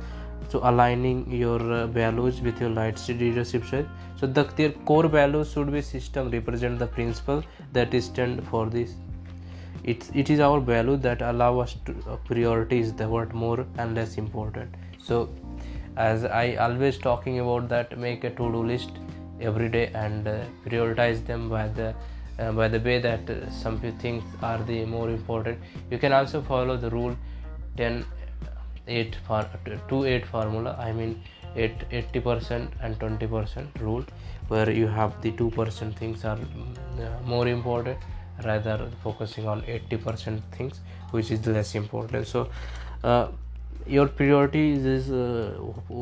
so 0.50 0.60
aligning 0.64 1.32
your 1.32 1.60
uh, 1.74 1.88
values 1.88 2.42
with 2.42 2.60
your 2.62 2.70
light 2.70 3.02
leadership 3.08 3.64
so 4.24 4.28
the 4.28 4.44
their 4.58 4.72
core 4.90 5.08
values 5.08 5.52
should 5.52 5.72
be 5.72 5.82
system 5.82 6.30
represent 6.32 6.80
the 6.80 6.88
principle 6.88 7.44
that 7.74 7.94
is 7.94 8.06
stand 8.06 8.46
for 8.48 8.68
this. 8.68 8.94
It's 9.84 10.12
it 10.14 10.30
is 10.30 10.40
our 10.40 10.60
value 10.60 10.96
that 10.98 11.22
allow 11.22 11.60
us 11.60 11.76
to 11.88 11.96
uh, 12.08 12.16
priorities 12.28 12.94
the 12.94 13.08
what 13.08 13.34
more 13.34 13.66
and 13.78 13.96
less 13.96 14.18
important. 14.18 14.76
So 14.98 15.30
as 15.96 16.24
i 16.26 16.56
always 16.56 16.98
talking 16.98 17.40
about 17.40 17.68
that 17.70 17.98
make 18.04 18.24
a 18.24 18.30
to-do 18.38 18.62
list 18.70 18.94
every 19.40 19.70
day 19.70 19.92
and 19.94 20.28
uh, 20.28 20.40
prioritize 20.66 21.24
them 21.28 21.50
by 21.50 21.68
the 21.68 21.94
uh, 22.40 22.52
by 22.52 22.68
the 22.68 22.80
way 22.80 23.00
that 23.00 23.30
uh, 23.30 23.38
some 23.50 23.78
things 24.06 24.24
are 24.42 24.64
the 24.64 24.86
more 24.86 25.10
important. 25.10 25.60
You 25.92 25.98
can 25.98 26.14
also 26.14 26.42
follow 26.42 26.78
the 26.78 26.90
rule 26.90 27.16
10 27.78 28.06
8 28.88 29.16
for 29.28 29.46
2 29.90 30.06
8 30.06 30.26
formula 30.26 30.76
i 30.80 30.92
mean 30.92 31.22
8 31.56 31.90
80% 31.90 32.68
and 32.82 33.00
20% 33.00 33.80
rule 33.80 34.04
where 34.48 34.70
you 34.70 34.88
have 34.88 35.22
the 35.22 35.32
2% 35.32 35.96
things 35.96 36.26
are 36.26 36.38
uh, 36.38 37.10
more 37.26 37.48
important 37.48 37.98
rather 38.44 38.90
focusing 39.04 39.48
on 39.48 39.62
80% 39.62 40.42
things 40.52 40.80
which 41.12 41.32
is 41.32 41.46
less 41.46 41.76
important. 41.76 42.28
So 42.28 42.50
uh, 43.04 43.28
your 43.86 44.08
priorities 44.08 44.86
is 44.86 45.12
uh, 45.12 45.60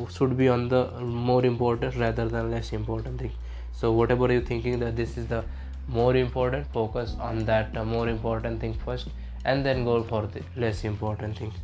should 0.10 0.38
be 0.38 0.48
on 0.48 0.70
the 0.70 0.90
more 1.02 1.46
important 1.46 1.96
rather 1.96 2.28
than 2.28 2.52
less 2.52 2.72
important 2.74 3.20
thing. 3.20 3.32
So 3.74 3.92
whatever 3.92 4.32
you're 4.32 4.42
thinking 4.42 4.80
that 4.80 4.96
this 4.96 5.18
is 5.18 5.28
the 5.28 5.44
more 5.88 6.16
important 6.16 6.68
focus 6.72 7.16
on 7.20 7.46
that 7.46 7.76
uh, 7.76 7.84
more 7.84 8.08
important 8.08 8.62
thing 8.62 8.76
first 8.86 9.10
and 9.44 9.66
then 9.66 9.84
go 9.84 10.04
for 10.04 10.28
the 10.28 10.42
less 10.56 10.84
important 10.84 11.38
things 11.38 11.56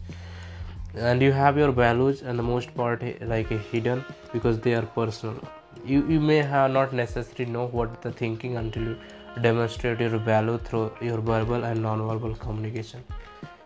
and 1.00 1.22
you 1.22 1.32
have 1.32 1.58
your 1.58 1.72
values 1.72 2.22
and 2.22 2.40
the 2.40 2.44
most 2.44 2.74
part 2.76 3.04
like 3.22 3.50
hidden 3.72 4.04
because 4.34 4.60
they 4.60 4.74
are 4.74 4.86
personal 5.00 5.40
you 5.86 6.06
you 6.08 6.20
may 6.20 6.38
have 6.38 6.72
not 6.72 6.94
necessarily 6.94 7.52
know 7.52 7.68
what 7.68 8.02
the 8.02 8.12
thinking 8.12 8.58
until 8.58 8.84
you 8.84 8.98
demonstrate 9.42 10.00
your 10.00 10.18
value 10.18 10.58
through 10.70 10.92
your 11.02 11.18
verbal 11.18 11.64
and 11.64 11.82
non-verbal 11.82 12.34
communication 12.36 13.04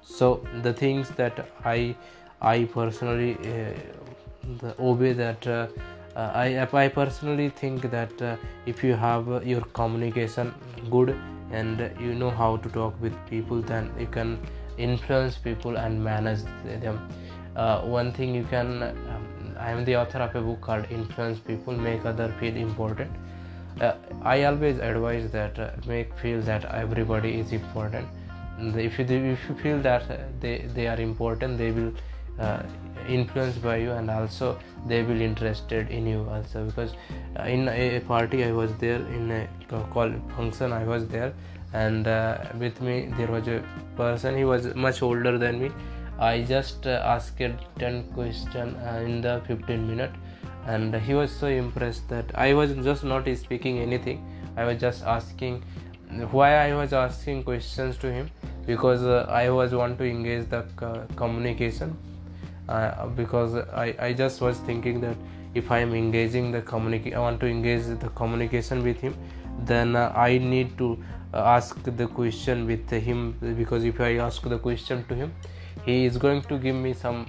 so 0.01 0.31
the 0.63 0.73
things 0.73 1.09
that 1.21 1.45
i 1.63 1.95
I 2.41 2.65
personally 2.65 3.37
uh, 3.45 4.73
obey 4.79 5.13
that. 5.13 5.45
Uh, 5.45 5.67
I, 6.15 6.67
I 6.73 6.87
personally 6.89 7.49
think 7.49 7.89
that 7.91 8.21
uh, 8.21 8.35
if 8.65 8.83
you 8.83 8.95
have 8.95 9.45
your 9.47 9.61
communication 9.61 10.53
good 10.89 11.15
and 11.51 11.79
you 12.01 12.15
know 12.15 12.31
how 12.31 12.57
to 12.57 12.69
talk 12.69 12.99
with 12.99 13.13
people, 13.29 13.61
then 13.61 13.91
you 13.97 14.07
can 14.07 14.39
influence 14.77 15.37
people 15.37 15.77
and 15.77 16.03
manage 16.03 16.43
them. 16.63 17.09
Uh, 17.55 17.81
one 17.81 18.11
thing 18.13 18.33
you 18.33 18.43
can, 18.45 18.83
um, 18.83 19.55
I 19.59 19.71
am 19.71 19.83
the 19.85 19.95
author 19.97 20.19
of 20.19 20.35
a 20.35 20.41
book 20.41 20.61
called 20.61 20.85
Influence 20.89 21.39
People, 21.39 21.73
Make 21.73 22.05
Other 22.05 22.33
Feel 22.39 22.55
Important. 22.55 23.11
I 24.23 24.43
always 24.43 24.77
advise 24.79 25.31
that 25.31 25.85
make 25.87 26.17
feel 26.19 26.41
that 26.41 26.65
everybody 26.65 27.39
is 27.39 27.51
important. 27.51 28.07
If 28.59 28.99
you 28.99 29.05
if 29.05 29.39
you 29.49 29.55
feel 29.55 29.79
that 29.81 30.39
they 30.39 30.69
they 30.75 30.87
are 30.87 30.99
important, 30.99 31.57
they 31.57 31.71
will 31.71 31.93
uh, 32.39 32.63
by 33.61 33.77
you 33.77 33.91
and 33.91 34.09
also 34.09 34.57
they 34.87 35.03
will 35.03 35.21
interested 35.21 35.89
in 35.89 36.05
you 36.07 36.27
also 36.29 36.65
because 36.65 36.93
uh, 37.39 37.43
in 37.43 37.67
a 37.67 37.99
party 38.01 38.43
i 38.43 38.51
was 38.51 38.71
there 38.77 39.01
in 39.17 39.31
a 39.31 39.47
call 39.93 40.11
function 40.35 40.71
i 40.71 40.83
was 40.83 41.07
there 41.07 41.33
and 41.73 42.07
uh, 42.07 42.37
with 42.59 42.81
me 42.81 43.11
there 43.17 43.27
was 43.27 43.47
a 43.47 43.63
person 43.95 44.37
he 44.37 44.43
was 44.43 44.73
much 44.75 45.01
older 45.01 45.37
than 45.37 45.61
me. 45.61 45.71
I 46.19 46.41
just 46.43 46.85
uh, 46.85 47.01
asked 47.03 47.37
10 47.37 48.03
question 48.13 48.75
uh, 48.75 49.01
in 49.03 49.21
the 49.21 49.41
15 49.47 49.87
minute. 49.87 50.11
And 50.67 50.93
he 50.93 51.15
was 51.15 51.31
so 51.31 51.47
impressed 51.47 52.07
that 52.09 52.25
i 52.35 52.53
was 52.53 52.73
just 52.85 53.03
not 53.03 53.27
speaking 53.35 53.79
anything. 53.79 54.23
I 54.55 54.65
was 54.65 54.79
just 54.79 55.03
asking 55.03 55.63
why 56.31 56.55
i 56.55 56.75
was 56.75 56.93
asking 56.93 57.43
questions 57.43 57.97
to 57.97 58.11
him. 58.11 58.29
Because 58.67 59.03
uh, 59.03 59.25
i 59.29 59.49
was 59.49 59.73
want 59.73 59.97
to 59.97 60.05
engage 60.05 60.49
the 60.49 60.63
communication. 61.15 61.97
Uh, 62.69 63.07
because 63.07 63.55
I, 63.55 63.95
I 63.99 64.13
just 64.13 64.39
was 64.39 64.57
thinking 64.59 65.01
that 65.01 65.17
if 65.53 65.71
I 65.71 65.79
am 65.79 65.93
engaging 65.93 66.51
the 66.51 66.61
communicate 66.61 67.15
I 67.15 67.19
want 67.19 67.39
to 67.41 67.47
engage 67.47 67.83
the 67.83 68.09
communication 68.09 68.83
with 68.83 69.01
him 69.01 69.15
then 69.65 69.95
uh, 69.95 70.13
I 70.15 70.37
need 70.37 70.77
to 70.77 70.93
uh, 70.93 71.20
ask 71.33 71.83
the 71.83 72.07
question 72.07 72.65
with 72.67 72.89
him 72.89 73.37
because 73.57 73.83
if 73.83 73.99
I 74.01 74.17
ask 74.17 74.41
the 74.41 74.59
question 74.59 75.05
to 75.09 75.15
him 75.15 75.33
he 75.85 76.05
is 76.05 76.17
going 76.17 76.41
to 76.43 76.57
give 76.57 76.75
me 76.75 76.93
some 76.93 77.27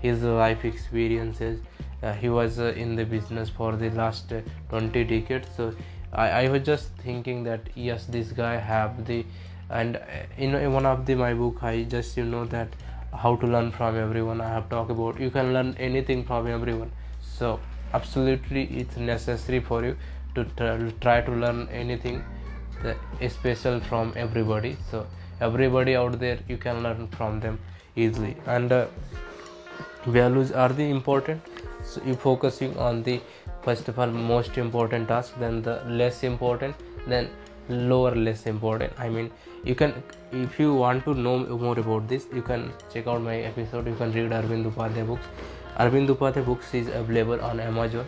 his 0.00 0.22
life 0.22 0.64
experiences. 0.64 1.60
Uh, 2.02 2.12
he 2.12 2.28
was 2.28 2.58
uh, 2.58 2.72
in 2.76 2.96
the 2.96 3.04
business 3.04 3.48
for 3.48 3.76
the 3.76 3.90
last 3.90 4.32
uh, 4.32 4.40
20 4.68 5.04
decades. 5.04 5.48
So 5.56 5.74
I, 6.12 6.28
I 6.28 6.48
was 6.48 6.62
just 6.62 6.90
thinking 6.96 7.44
that 7.44 7.68
yes 7.74 8.06
this 8.06 8.32
guy 8.32 8.56
have 8.56 9.06
the 9.06 9.24
and 9.70 10.00
in, 10.36 10.54
in 10.54 10.72
one 10.72 10.86
of 10.86 11.06
the 11.06 11.14
my 11.14 11.32
book 11.32 11.62
i 11.62 11.84
just 11.84 12.18
you 12.18 12.24
know 12.24 12.44
that 12.44 12.68
how 13.14 13.34
to 13.36 13.46
learn 13.46 13.70
from 13.72 13.96
everyone. 13.96 14.40
I 14.40 14.48
have 14.48 14.68
talked 14.68 14.90
about 14.90 15.18
you 15.18 15.30
can 15.30 15.52
learn 15.54 15.74
anything 15.78 16.24
from 16.24 16.46
everyone. 16.46 16.90
So 17.22 17.60
absolutely 17.92 18.64
it's 18.64 18.96
necessary 18.96 19.60
for 19.60 19.84
you 19.84 19.96
to 20.34 20.44
try 21.00 21.20
to 21.20 21.32
learn 21.32 21.68
anything 21.68 22.24
special 23.28 23.80
from 23.80 24.12
everybody. 24.16 24.76
So 24.90 25.06
everybody 25.40 25.96
out 25.96 26.18
there 26.18 26.38
you 26.48 26.56
can 26.56 26.82
learn 26.82 27.08
from 27.08 27.40
them 27.40 27.58
easily. 27.96 28.36
And 28.46 28.72
uh, 28.72 28.86
values 30.06 30.52
are 30.52 30.68
the 30.68 30.90
important. 30.90 31.42
So 31.84 32.02
you 32.04 32.14
focusing 32.14 32.76
on 32.78 33.02
the 33.02 33.20
first 33.62 33.88
of 33.88 33.98
all 33.98 34.06
most 34.06 34.58
important 34.58 35.08
task 35.08 35.34
then 35.38 35.62
the 35.62 35.82
less 35.86 36.22
important 36.22 36.74
then 37.06 37.30
lower 37.68 38.14
less 38.14 38.46
important. 38.46 38.92
I 38.98 39.08
mean 39.08 39.30
you 39.64 39.74
can 39.74 40.02
if 40.32 40.58
you 40.58 40.74
want 40.74 41.04
to 41.04 41.14
know 41.14 41.38
more 41.38 41.78
about 41.78 42.08
this 42.08 42.26
you 42.34 42.42
can 42.42 42.72
check 42.92 43.06
out 43.06 43.22
my 43.22 43.38
episode. 43.38 43.86
You 43.86 43.94
can 43.94 44.12
read 44.12 44.30
arvind 44.30 44.70
upadhyay 44.72 45.06
books. 45.06 45.26
Arvind 45.78 46.08
upadhyay 46.08 46.44
books 46.44 46.74
is 46.74 46.88
available 46.88 47.40
on 47.40 47.60
amazon 47.60 48.06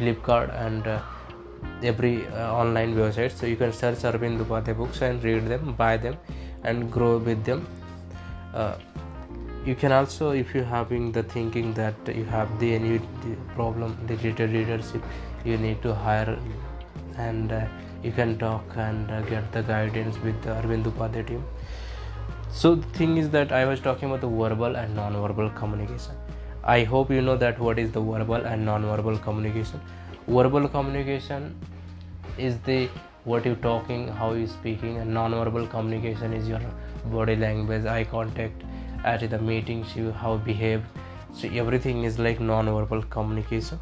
flipkart 0.00 0.52
and 0.66 0.86
uh, 0.86 1.00
every 1.82 2.26
uh, 2.28 2.52
online 2.52 2.94
website 2.94 3.32
so 3.32 3.46
you 3.46 3.56
can 3.56 3.72
search 3.72 4.06
arvind 4.10 4.44
upadhyay 4.44 4.76
books 4.76 5.02
and 5.02 5.24
read 5.24 5.46
them 5.46 5.74
buy 5.74 5.96
them 5.96 6.16
and 6.64 6.90
grow 6.92 7.18
with 7.18 7.44
them 7.44 7.66
uh, 8.54 8.74
you 9.64 9.74
can 9.74 9.92
also 9.92 10.30
if 10.30 10.54
you're 10.54 10.72
having 10.78 11.12
the 11.12 11.22
thinking 11.22 11.72
that 11.74 11.94
you 12.20 12.24
have 12.24 12.48
the 12.60 12.74
any 12.74 12.98
problem 13.54 13.96
related 14.08 14.52
leadership 14.58 15.02
you 15.44 15.56
need 15.56 15.80
to 15.82 15.94
hire 15.94 16.38
and 17.16 17.52
uh, 17.52 17.64
you 18.02 18.12
can 18.12 18.38
talk 18.38 18.64
and 18.76 19.10
uh, 19.10 19.20
get 19.22 19.52
the 19.52 19.62
guidance 19.62 20.18
with 20.18 20.40
the 20.42 20.50
Arvind 20.50 20.84
Upadhyay 20.84 21.26
team. 21.26 21.44
So 22.50 22.74
the 22.74 22.86
thing 22.98 23.16
is 23.18 23.30
that 23.30 23.52
I 23.52 23.64
was 23.64 23.80
talking 23.80 24.08
about 24.08 24.20
the 24.22 24.28
verbal 24.28 24.76
and 24.76 24.94
non-verbal 24.94 25.50
communication. 25.50 26.14
I 26.64 26.84
hope 26.84 27.10
you 27.10 27.22
know 27.22 27.36
that 27.36 27.58
what 27.58 27.78
is 27.78 27.92
the 27.92 28.00
verbal 28.00 28.46
and 28.46 28.64
non-verbal 28.64 29.18
communication. 29.18 29.80
Verbal 30.36 30.68
communication 30.68 31.54
is 32.38 32.58
the 32.60 32.88
what 33.24 33.44
you're 33.44 33.56
talking, 33.56 34.08
how 34.08 34.32
you're 34.32 34.46
speaking, 34.46 34.98
and 34.98 35.12
non-verbal 35.12 35.66
communication 35.66 36.32
is 36.32 36.48
your 36.48 36.60
body 37.06 37.36
language, 37.36 37.84
eye 37.84 38.04
contact 38.04 38.62
at 39.04 39.28
the 39.28 39.38
meetings, 39.38 39.94
you 39.96 40.12
how 40.12 40.36
behave. 40.36 40.82
So 41.32 41.48
everything 41.48 42.04
is 42.04 42.18
like 42.18 42.40
non-verbal 42.40 43.02
communication 43.16 43.80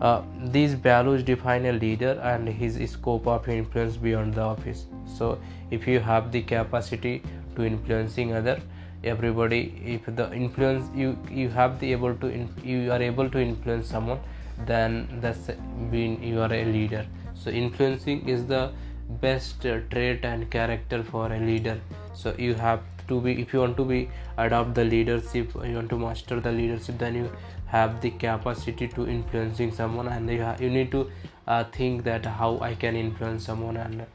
uh, 0.00 0.22
these 0.46 0.74
values 0.74 1.22
define 1.22 1.66
a 1.66 1.72
leader 1.72 2.20
and 2.22 2.48
his 2.48 2.78
scope 2.90 3.26
of 3.26 3.48
influence 3.48 3.96
beyond 3.96 4.34
the 4.34 4.40
office 4.40 4.86
so 5.06 5.38
if 5.70 5.86
you 5.86 6.00
have 6.00 6.32
the 6.32 6.42
capacity 6.42 7.22
to 7.56 7.64
influencing 7.64 8.32
other 8.32 8.60
everybody 9.04 9.60
if 9.84 10.14
the 10.16 10.32
influence 10.32 10.88
you 10.94 11.16
you 11.30 11.48
have 11.48 11.78
the 11.80 11.92
able 11.92 12.14
to 12.14 12.48
you 12.62 12.90
are 12.90 13.02
able 13.02 13.28
to 13.28 13.38
influence 13.38 13.86
someone 13.86 14.18
then 14.66 15.08
that's 15.20 15.50
being 15.90 16.22
you 16.22 16.40
are 16.40 16.52
a 16.52 16.64
leader. 16.64 17.06
So 17.34 17.50
influencing 17.50 18.28
is 18.28 18.46
the 18.46 18.70
best 19.20 19.66
uh, 19.66 19.80
trait 19.90 20.24
and 20.24 20.50
character 20.50 21.02
for 21.02 21.32
a 21.32 21.38
leader. 21.38 21.80
So 22.14 22.34
you 22.38 22.54
have 22.54 22.80
to 23.08 23.20
be 23.20 23.32
if 23.40 23.52
you 23.52 23.60
want 23.60 23.76
to 23.76 23.84
be 23.84 24.08
adopt 24.38 24.74
the 24.74 24.84
leadership 24.84 25.54
you 25.68 25.74
want 25.74 25.90
to 25.90 25.98
master 25.98 26.40
the 26.40 26.52
leadership 26.52 26.98
then 26.98 27.14
you 27.14 27.30
have 27.66 28.00
the 28.00 28.10
capacity 28.10 28.88
to 28.88 29.08
influencing 29.08 29.72
someone 29.72 30.08
and 30.08 30.30
you, 30.30 30.42
ha- 30.42 30.56
you 30.60 30.70
need 30.70 30.90
to 30.90 31.10
uh, 31.48 31.64
think 31.64 32.04
that 32.04 32.24
how 32.24 32.58
i 32.60 32.74
can 32.74 32.94
influence 32.96 33.44
someone 33.44 33.76
and 33.76 34.06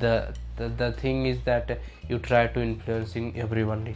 the, 0.00 0.34
the 0.56 0.68
the 0.68 0.92
thing 0.92 1.26
is 1.26 1.40
that 1.44 1.78
you 2.08 2.18
try 2.18 2.46
to 2.46 2.60
influencing 2.60 3.38
everyone 3.38 3.94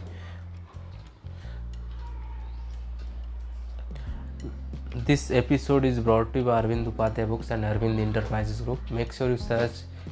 this 4.93 5.31
episode 5.31 5.85
is 5.85 5.99
brought 5.99 6.33
to 6.33 6.39
you 6.39 6.45
by 6.45 6.61
Arvind 6.61 6.85
Upadhyay 6.85 7.25
Books 7.25 7.49
and 7.51 7.63
Arvind 7.63 7.97
Enterprises 7.97 8.59
Group. 8.59 8.79
Make 8.91 9.13
sure 9.13 9.29
you 9.29 9.37
search 9.37 9.71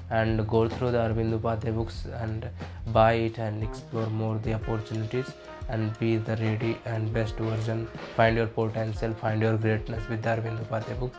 and 0.09 0.47
go 0.47 0.69
through 0.69 0.91
the 0.91 0.97
Arvind 0.99 1.37
Upadhyay 1.37 1.75
books 1.75 2.05
and 2.05 2.49
buy 2.93 3.13
it 3.13 3.37
and 3.39 3.61
explore 3.61 4.07
more 4.07 4.37
the 4.37 4.53
opportunities 4.53 5.33
and 5.67 5.97
be 5.99 6.15
the 6.15 6.37
ready 6.37 6.77
and 6.85 7.13
best 7.13 7.35
version. 7.35 7.87
Find 8.15 8.37
your 8.37 8.47
potential 8.47 9.13
find 9.15 9.41
your 9.41 9.57
greatness 9.57 10.07
with 10.07 10.21
the 10.21 10.29
Arvind 10.29 10.65
Upadhyay 10.65 10.97
books. 10.97 11.17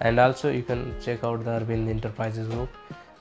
And 0.00 0.20
also 0.20 0.52
you 0.52 0.62
can 0.62 0.94
check 1.00 1.24
out 1.24 1.44
the 1.44 1.50
Arvind 1.50 1.88
Enterprises 1.88 2.46
group. 2.48 2.68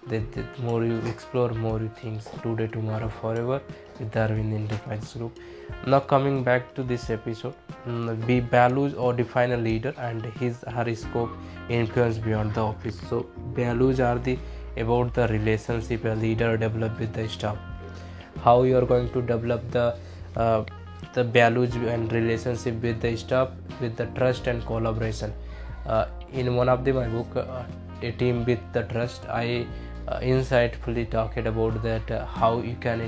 The, 0.08 0.20
that 0.20 0.60
more 0.60 0.84
you 0.84 0.98
explore 1.06 1.50
more 1.52 1.80
you 1.80 1.92
things 2.02 2.28
today 2.42 2.68
tomorrow 2.68 3.10
forever 3.22 3.62
with 4.00 4.12
the 4.12 4.20
Arvind 4.20 4.68
group 5.14 5.40
now 5.86 6.00
coming 6.00 6.44
back 6.44 6.74
to 6.76 6.84
this 6.84 7.10
episode 7.10 7.54
mm, 7.86 8.28
be 8.28 8.40
values 8.40 8.94
or 8.94 9.14
define 9.14 9.52
a 9.52 9.58
leader 9.58 9.94
and 9.98 10.26
his 10.40 10.64
her 10.76 10.94
scope 10.96 11.32
influence 11.70 12.18
beyond 12.18 12.54
the 12.54 12.62
office. 12.62 13.00
So 13.10 13.26
values 13.54 14.00
are 14.00 14.18
the 14.18 14.38
about 14.78 15.14
the 15.14 15.28
relationship 15.28 16.06
a 16.06 16.10
leader 16.10 16.58
develop 16.58 17.00
with 17.00 17.14
the 17.14 17.28
staff. 17.28 17.58
How 18.44 18.64
you 18.64 18.78
are 18.78 18.86
going 18.86 19.10
to 19.14 19.22
develop 19.22 19.70
the 19.72 19.96
uh, 20.36 20.64
the 21.14 21.24
values 21.24 21.76
and 21.76 22.12
relationship 22.12 22.82
with 22.82 23.02
the 23.02 23.16
staff 23.16 23.50
with 23.82 23.96
the 23.96 24.06
trust 24.08 24.48
and 24.48 24.66
collaboration? 24.66 25.34
Uh, 25.86 26.06
in 26.34 26.56
one 26.56 26.70
of 26.70 26.84
the 26.84 26.92
my 26.92 27.08
book 27.08 27.36
uh, 27.36 27.64
a 28.02 28.12
team 28.12 28.44
with 28.46 28.60
the 28.74 28.84
trust 28.84 29.26
i 29.30 29.66
uh, 30.08 30.20
insightfully 30.20 31.10
talked 31.10 31.38
about 31.38 31.82
that 31.82 32.12
uh, 32.12 32.26
how 32.26 32.60
you 32.60 32.76
can 32.82 33.02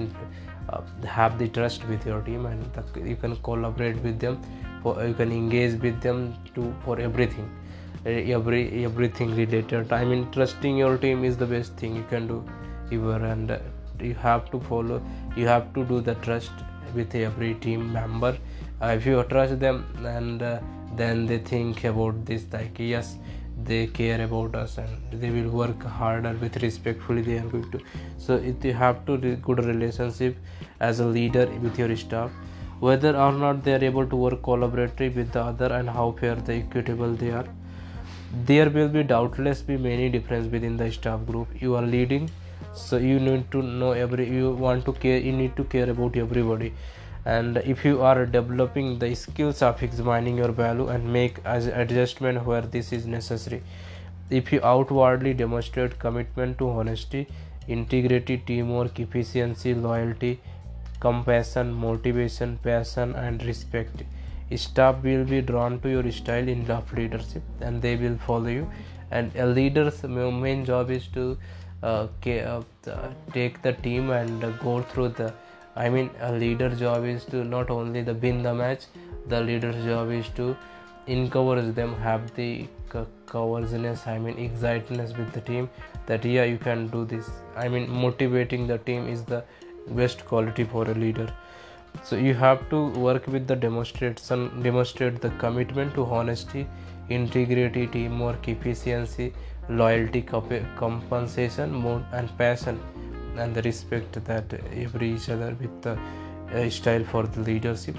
uh, 0.71 0.81
have 1.05 1.37
the 1.39 1.47
trust 1.47 1.87
with 1.87 2.05
your 2.05 2.21
team 2.21 2.45
and 2.45 2.63
the, 2.73 3.09
you 3.09 3.15
can 3.15 3.35
collaborate 3.37 4.01
with 4.03 4.19
them 4.19 4.39
for, 4.83 5.03
you 5.05 5.13
can 5.13 5.31
engage 5.31 5.79
with 5.81 5.99
them 6.01 6.35
to 6.55 6.73
for 6.85 6.99
everything. 6.99 7.49
Every 8.05 8.85
everything 8.85 9.35
related. 9.35 9.91
I 9.91 10.05
mean 10.05 10.31
trusting 10.31 10.77
your 10.77 10.97
team 10.97 11.23
is 11.23 11.37
the 11.37 11.45
best 11.45 11.75
thing 11.75 11.95
you 11.95 12.05
can 12.09 12.27
do 12.27 12.43
ever 12.91 13.17
and 13.25 13.59
you 14.01 14.13
have 14.13 14.49
to 14.51 14.59
follow 14.61 15.01
you 15.35 15.47
have 15.47 15.73
to 15.73 15.83
do 15.85 15.99
the 16.01 16.15
trust 16.15 16.51
with 16.95 17.15
every 17.15 17.53
team 17.55 17.91
member. 17.93 18.37
Uh, 18.81 18.87
if 18.97 19.05
you 19.05 19.23
trust 19.23 19.59
them 19.59 19.85
and 20.05 20.41
uh, 20.41 20.59
then 20.95 21.25
they 21.25 21.39
think 21.39 21.83
about 21.83 22.25
this 22.25 22.45
like 22.53 22.79
yes 22.79 23.17
they 23.65 23.87
care 23.87 24.23
about 24.23 24.55
us 24.55 24.77
and 24.77 25.21
they 25.21 25.29
will 25.29 25.49
work 25.49 25.83
harder 25.83 26.33
with 26.41 26.61
respectfully 26.63 27.21
they 27.21 27.37
are 27.37 27.47
going 27.47 27.69
to. 27.71 27.79
So 28.17 28.35
if 28.35 28.63
you 28.63 28.73
have 28.73 29.05
to 29.05 29.17
good 29.17 29.63
relationship 29.63 30.37
as 30.79 30.99
a 30.99 31.05
leader 31.05 31.45
with 31.61 31.77
your 31.77 31.95
staff 31.95 32.31
whether 32.79 33.15
or 33.15 33.31
not 33.33 33.63
they 33.63 33.73
are 33.73 33.83
able 33.83 34.07
to 34.07 34.15
work 34.15 34.41
collaboratively 34.41 35.13
with 35.15 35.31
the 35.33 35.41
other 35.41 35.73
and 35.73 35.89
how 35.89 36.11
fair 36.19 36.35
the 36.35 36.53
equitable 36.53 37.13
they 37.13 37.31
are 37.31 37.45
there 38.45 38.69
will 38.69 38.87
be 38.87 39.03
doubtless 39.03 39.61
be 39.61 39.75
many 39.75 40.07
difference 40.09 40.51
within 40.51 40.77
the 40.77 40.91
staff 40.91 41.25
group. 41.25 41.47
You 41.59 41.75
are 41.75 41.81
leading 41.81 42.29
so 42.73 42.97
you 42.97 43.19
need 43.19 43.51
to 43.51 43.61
know 43.61 43.91
every 43.91 44.29
you 44.29 44.51
want 44.51 44.85
to 44.85 44.93
care 44.93 45.17
you 45.17 45.31
need 45.31 45.55
to 45.57 45.63
care 45.63 45.89
about 45.89 46.15
everybody 46.15 46.73
and 47.25 47.57
if 47.57 47.83
you 47.85 48.01
are 48.01 48.25
developing 48.25 48.99
the 48.99 49.13
skills 49.15 49.61
of 49.61 49.81
examining 49.83 50.37
your 50.37 50.51
value 50.51 50.87
and 50.87 51.11
make 51.11 51.39
as 51.45 51.67
adjustment 51.67 52.45
where 52.45 52.61
this 52.61 52.91
is 52.93 53.05
necessary. 53.05 53.61
If 54.29 54.51
you 54.53 54.61
outwardly 54.63 55.33
demonstrate 55.33 55.99
commitment 55.99 56.57
to 56.59 56.69
honesty 56.69 57.27
integrity 57.67 58.37
teamwork 58.37 58.99
efficiency 58.99 59.73
loyalty 59.73 60.39
compassion 60.99 61.71
motivation 61.73 62.57
passion 62.63 63.13
and 63.15 63.43
respect 63.43 64.03
staff 64.57 65.03
will 65.03 65.23
be 65.25 65.41
drawn 65.41 65.79
to 65.81 65.89
your 65.89 66.11
style 66.11 66.47
in 66.47 66.69
of 66.71 66.91
leadership 66.93 67.43
and 67.61 67.81
they 67.81 67.95
will 67.95 68.17
follow 68.17 68.47
you. 68.47 68.69
And 69.11 69.35
a 69.35 69.45
leader's 69.45 70.03
main 70.03 70.65
job 70.65 70.89
is 70.89 71.07
to 71.09 71.37
uh, 71.83 72.07
uh, 72.27 72.61
take 73.33 73.61
the 73.61 73.73
team 73.73 74.09
and 74.09 74.41
go 74.59 74.81
through 74.81 75.09
the 75.09 75.33
i 75.85 75.89
mean 75.95 76.09
a 76.29 76.31
leader 76.43 76.69
job 76.83 77.05
is 77.13 77.25
to 77.33 77.43
not 77.55 77.69
only 77.77 78.01
the 78.09 78.15
win 78.25 78.43
the 78.47 78.53
match 78.63 78.89
the 79.33 79.39
leader's 79.49 79.79
job 79.85 80.11
is 80.19 80.29
to 80.41 80.49
encourage 81.17 81.71
them 81.79 81.95
have 82.07 82.25
the 82.35 82.49
covertness 83.31 84.05
i 84.13 84.17
mean 84.25 84.37
excitedness 84.45 85.17
with 85.19 85.31
the 85.37 85.43
team 85.49 85.69
that 86.09 86.25
yeah 86.25 86.45
you 86.51 86.57
can 86.57 86.87
do 86.87 87.05
this. 87.05 87.29
I 87.63 87.67
mean 87.69 87.89
motivating 88.03 88.67
the 88.67 88.77
team 88.89 89.07
is 89.07 89.23
the 89.23 89.43
best 89.99 90.25
quality 90.25 90.63
for 90.63 90.83
a 90.89 90.95
leader. 91.03 91.27
So 92.03 92.15
you 92.15 92.33
have 92.33 92.67
to 92.71 92.79
work 93.07 93.27
with 93.27 93.47
the 93.47 93.55
demonstration 93.55 94.63
demonstrate 94.63 95.21
the 95.21 95.29
commitment 95.43 95.93
to 95.95 96.05
honesty 96.19 96.67
integrity 97.17 97.85
teamwork 97.95 98.47
efficiency 98.47 99.33
loyalty 99.81 100.21
compensation 100.81 101.71
mode 101.85 102.05
and 102.19 102.35
passion 102.37 102.79
and 103.37 103.55
the 103.55 103.61
respect 103.61 104.23
that 104.25 104.53
every 104.75 105.13
each 105.15 105.29
other 105.29 105.55
with 105.59 105.81
the 105.81 105.97
uh, 106.53 106.69
style 106.69 107.03
for 107.03 107.23
the 107.23 107.41
leadership. 107.41 107.95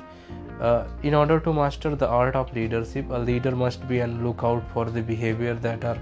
Uh, 0.61 0.85
in 1.03 1.14
order 1.14 1.40
to 1.40 1.53
master 1.53 1.95
the 1.97 2.07
art 2.07 2.35
of 2.37 2.55
leadership 2.55 3.07
a 3.11 3.19
leader 3.19 3.53
must 3.57 3.87
be 3.88 4.03
on 4.03 4.23
lookout 4.23 4.62
for 4.75 4.85
the 4.85 5.01
behavior 5.01 5.55
that 5.55 5.85
are 5.85 5.99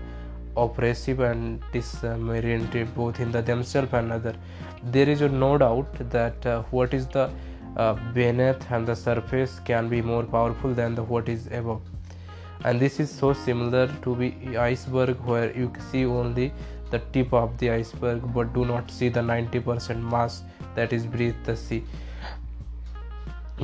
oppressive 0.56 1.20
and 1.20 1.62
disoriented 1.72 2.92
both 2.94 3.20
in 3.20 3.30
the 3.30 3.40
themselves 3.40 3.92
and 3.92 4.12
other. 4.12 4.34
There 4.82 5.08
is 5.08 5.20
no 5.20 5.58
doubt 5.58 6.10
that 6.10 6.44
uh, 6.46 6.62
what 6.70 6.92
is 6.92 7.06
the 7.06 7.30
uh, 7.76 7.94
beneath 8.12 8.70
and 8.72 8.86
the 8.86 8.96
surface 8.96 9.60
can 9.64 9.88
be 9.88 10.02
more 10.02 10.24
powerful 10.24 10.74
than 10.74 10.94
the 10.94 11.02
what 11.02 11.28
is 11.28 11.46
above. 11.48 11.80
And 12.64 12.80
this 12.80 12.98
is 12.98 13.08
so 13.08 13.32
similar 13.32 13.86
to 14.02 14.16
the 14.16 14.56
iceberg 14.56 15.16
where 15.20 15.56
you 15.56 15.72
see 15.92 16.04
only 16.04 16.52
the 16.90 17.00
tip 17.12 17.32
of 17.32 17.56
the 17.58 17.70
iceberg 17.70 18.22
but 18.34 18.52
do 18.52 18.64
not 18.64 18.90
see 18.90 19.08
the 19.08 19.20
90% 19.20 20.02
mass 20.02 20.42
that 20.74 20.92
is 20.92 21.06
beneath 21.06 21.42
the 21.44 21.56
sea. 21.56 21.82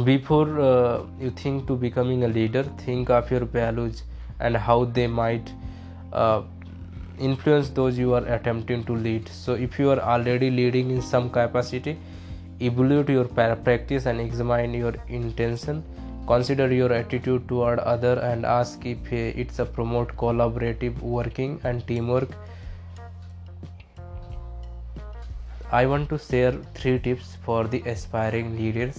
Before 0.05 0.61
uh, 0.61 1.03
you 1.21 1.31
think 1.31 1.67
to 1.69 1.77
becoming 1.77 2.25
a 2.25 2.29
leader 2.29 2.65
think 2.79 3.11
of 3.11 3.31
your 3.31 3.45
values 3.45 4.03
and 4.41 4.57
how 4.57 4.85
they 4.85 5.07
might 5.07 5.53
uh, 6.13 6.43
influence 7.19 7.69
those 7.69 7.97
you 7.97 8.13
are 8.15 8.27
attempting 8.27 8.85
to 8.85 8.95
lead. 8.95 9.29
So 9.29 9.55
if 9.55 9.79
you 9.79 9.91
are 9.91 10.01
already 10.01 10.51
leading 10.51 10.91
in 10.91 11.01
some 11.01 11.31
capacity 11.31 11.97
evaluate 12.61 13.09
your 13.09 13.25
practice 13.25 14.07
and 14.07 14.21
examine 14.21 14.75
your 14.75 14.95
intention. 15.09 15.85
Consider 16.27 16.73
your 16.73 16.93
attitude 16.93 17.47
toward 17.49 17.79
other 17.81 18.19
and 18.21 18.47
ask 18.47 18.85
if 18.87 19.13
it's 19.13 19.59
a 19.59 19.65
promote 19.65 20.17
collaborative 20.17 20.99
working 21.01 21.61
and 21.65 21.87
teamwork 21.87 22.31
i 25.77 25.85
want 25.91 26.09
to 26.09 26.17
share 26.25 26.53
three 26.75 26.99
tips 27.05 27.37
for 27.45 27.67
the 27.67 27.81
aspiring 27.93 28.57
leaders. 28.57 28.99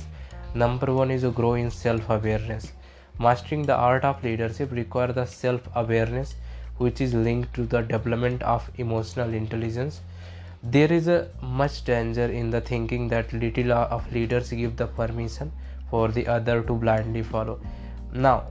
Number 0.61 0.93
one 0.93 1.09
is 1.09 1.21
to 1.21 1.31
grow 1.31 1.53
in 1.53 1.69
self-awareness. 1.71 2.73
Mastering 3.17 3.63
the 3.63 3.75
art 3.75 4.03
of 4.03 4.21
leadership 4.23 4.73
requires 4.73 5.15
the 5.15 5.25
self-awareness 5.25 6.35
which 6.77 6.99
is 6.99 7.13
linked 7.13 7.53
to 7.53 7.65
the 7.65 7.81
development 7.81 8.43
of 8.43 8.69
emotional 8.77 9.33
intelligence. 9.33 10.01
There 10.63 10.91
is 10.91 11.07
a 11.07 11.29
much 11.41 11.85
danger 11.85 12.25
in 12.25 12.49
the 12.49 12.59
thinking 12.59 13.07
that 13.07 13.31
little 13.31 13.71
of 13.71 14.11
leaders 14.11 14.49
give 14.49 14.75
the 14.75 14.87
permission 14.87 15.53
for 15.89 16.09
the 16.09 16.27
other 16.27 16.61
to 16.63 16.73
blindly 16.73 17.23
follow. 17.23 17.59
Now 18.11 18.47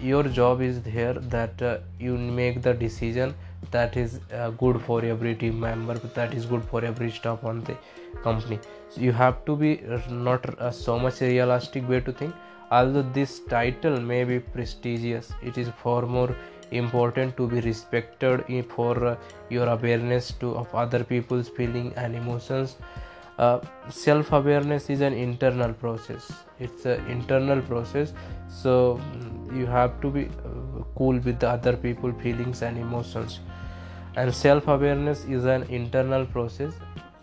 your 0.00 0.22
job 0.22 0.60
is 0.60 0.84
here 0.84 1.14
that 1.14 1.60
uh, 1.60 1.78
you 1.98 2.16
make 2.18 2.62
the 2.62 2.74
decision 2.74 3.34
that 3.70 3.96
is 3.96 4.20
uh, 4.32 4.50
good 4.50 4.80
for 4.82 5.04
every 5.04 5.34
team 5.34 5.60
member 5.60 5.94
that 5.94 6.34
is 6.34 6.46
good 6.46 6.64
for 6.64 6.84
every 6.84 7.10
staff 7.10 7.44
on 7.44 7.62
the 7.64 7.76
company. 8.22 8.58
So 8.88 9.00
you 9.00 9.12
have 9.12 9.44
to 9.44 9.56
be 9.56 9.80
uh, 9.84 10.00
not 10.10 10.58
uh, 10.58 10.70
so 10.70 10.98
much 10.98 11.20
realistic 11.20 11.88
way 11.88 12.00
to 12.00 12.12
think. 12.12 12.34
Although 12.70 13.02
this 13.12 13.40
title 13.40 14.00
may 14.00 14.24
be 14.24 14.40
prestigious 14.40 15.32
it 15.42 15.58
is 15.58 15.68
far 15.82 16.02
more 16.02 16.34
important 16.70 17.36
to 17.36 17.46
be 17.46 17.60
respected 17.60 18.44
for 18.68 19.06
uh, 19.06 19.16
your 19.50 19.68
awareness 19.68 20.32
to 20.40 20.54
of 20.54 20.74
other 20.74 21.04
people's 21.04 21.48
feeling 21.48 21.92
and 21.96 22.14
emotions. 22.14 22.76
Uh, 23.38 23.58
self 23.88 24.30
awareness 24.32 24.88
is 24.90 25.00
an 25.00 25.12
internal 25.12 25.72
process. 25.72 26.32
It's 26.60 26.86
an 26.86 27.04
internal 27.10 27.60
process. 27.62 28.12
So 28.48 29.00
mm, 29.12 29.58
you 29.58 29.66
have 29.66 30.00
to 30.02 30.10
be 30.10 30.26
uh, 30.26 30.82
cool 30.96 31.18
with 31.18 31.40
the 31.40 31.48
other 31.48 31.76
people 31.76 32.12
feelings 32.12 32.62
and 32.62 32.78
emotions 32.78 33.40
and 34.16 34.34
self 34.34 34.68
awareness 34.68 35.24
is 35.24 35.44
an 35.44 35.64
internal 35.64 36.24
process. 36.26 36.74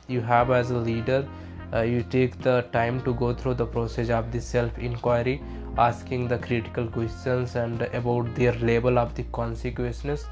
You 0.08 0.22
have 0.22 0.52
as 0.52 0.72
a 0.72 0.78
leader 0.78 1.28
uh, 1.74 1.82
you 1.82 2.04
take 2.04 2.38
the 2.42 2.66
time 2.74 3.02
to 3.04 3.14
go 3.14 3.34
through 3.34 3.54
the 3.54 3.66
process 3.66 4.10
of 4.10 4.32
the 4.32 4.42
self 4.42 4.78
inquiry 4.78 5.42
asking 5.78 6.28
the 6.28 6.38
critical 6.38 6.88
questions 6.88 7.56
and 7.56 7.84
about 8.00 8.34
their 8.36 8.54
level 8.56 9.00
of 9.00 9.16
the 9.16 9.24
consequences. 9.32 10.26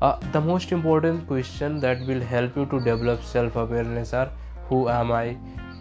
Uh, 0.00 0.16
the 0.32 0.40
most 0.40 0.72
important 0.72 1.26
question 1.26 1.80
that 1.80 2.06
will 2.06 2.20
help 2.20 2.56
you 2.56 2.66
to 2.66 2.78
develop 2.80 3.22
self-awareness 3.22 4.12
are 4.12 4.30
who 4.68 4.88
am 4.88 5.10
i 5.10 5.36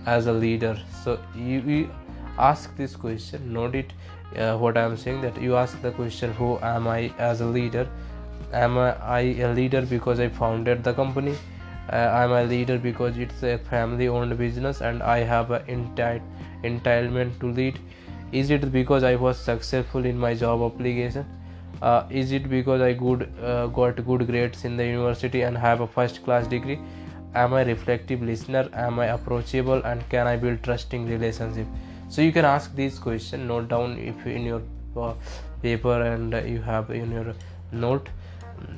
as 0.05 0.27
a 0.27 0.31
leader? 0.31 0.77
So 1.03 1.19
you, 1.35 1.59
you 1.59 1.89
ask 2.37 2.75
this 2.75 2.95
question 2.95 3.53
note 3.53 3.75
it 3.75 3.93
uh, 4.37 4.57
what 4.57 4.77
i 4.77 4.81
am 4.83 4.97
saying 4.97 5.21
that 5.21 5.39
you 5.41 5.55
ask 5.55 5.81
the 5.81 5.91
question 5.91 6.33
who 6.33 6.57
am 6.59 6.87
i 6.87 7.13
as 7.17 7.41
a 7.41 7.45
leader 7.45 7.87
am 8.53 8.77
i 8.77 9.19
a 9.19 9.53
leader 9.53 9.81
because 9.81 10.19
i 10.19 10.27
founded 10.27 10.83
the 10.83 10.93
company? 10.93 11.35
Uh, 11.91 12.09
i'm 12.19 12.31
a 12.31 12.43
leader 12.43 12.77
because 12.77 13.17
it's 13.17 13.43
a 13.43 13.57
family 13.57 14.07
owned 14.07 14.37
business 14.37 14.81
and 14.81 15.03
i 15.03 15.19
have 15.19 15.51
an 15.51 15.63
enti- 15.67 16.21
entitlement 16.63 17.39
to 17.39 17.51
lead. 17.51 17.79
Is 18.31 18.49
it 18.49 18.71
because 18.71 19.03
i 19.03 19.15
was 19.15 19.37
successful 19.37 20.05
in 20.05 20.17
my 20.17 20.33
job 20.33 20.61
application? 20.61 21.25
Uh, 21.81 22.03
is 22.09 22.31
it 22.31 22.49
because 22.49 22.81
i 22.81 22.93
good 22.93 23.29
uh, 23.43 23.67
got 23.67 24.03
good 24.05 24.25
grades 24.27 24.65
in 24.65 24.77
the 24.77 24.85
university 24.85 25.41
and 25.41 25.57
have 25.57 25.81
a 25.81 25.87
first 25.87 26.23
class 26.23 26.47
degree? 26.47 26.79
Am 27.35 27.53
i 27.53 27.63
reflective 27.63 28.21
listener? 28.21 28.69
Am 28.73 28.99
i 28.99 29.07
approachable 29.07 29.83
and 29.83 30.07
can 30.09 30.25
i 30.27 30.35
build 30.35 30.63
trusting 30.63 31.07
relationship? 31.07 31.67
So 32.09 32.21
you 32.21 32.31
can 32.31 32.45
ask 32.45 32.75
these 32.75 32.97
questions 32.97 33.47
note 33.47 33.67
down 33.67 33.97
if 33.99 34.25
in 34.25 34.45
your 34.45 34.61
uh, 34.95 35.13
paper 35.61 36.01
and 36.01 36.33
you 36.49 36.61
have 36.61 36.89
in 36.89 37.11
your 37.11 37.33
note 37.71 38.09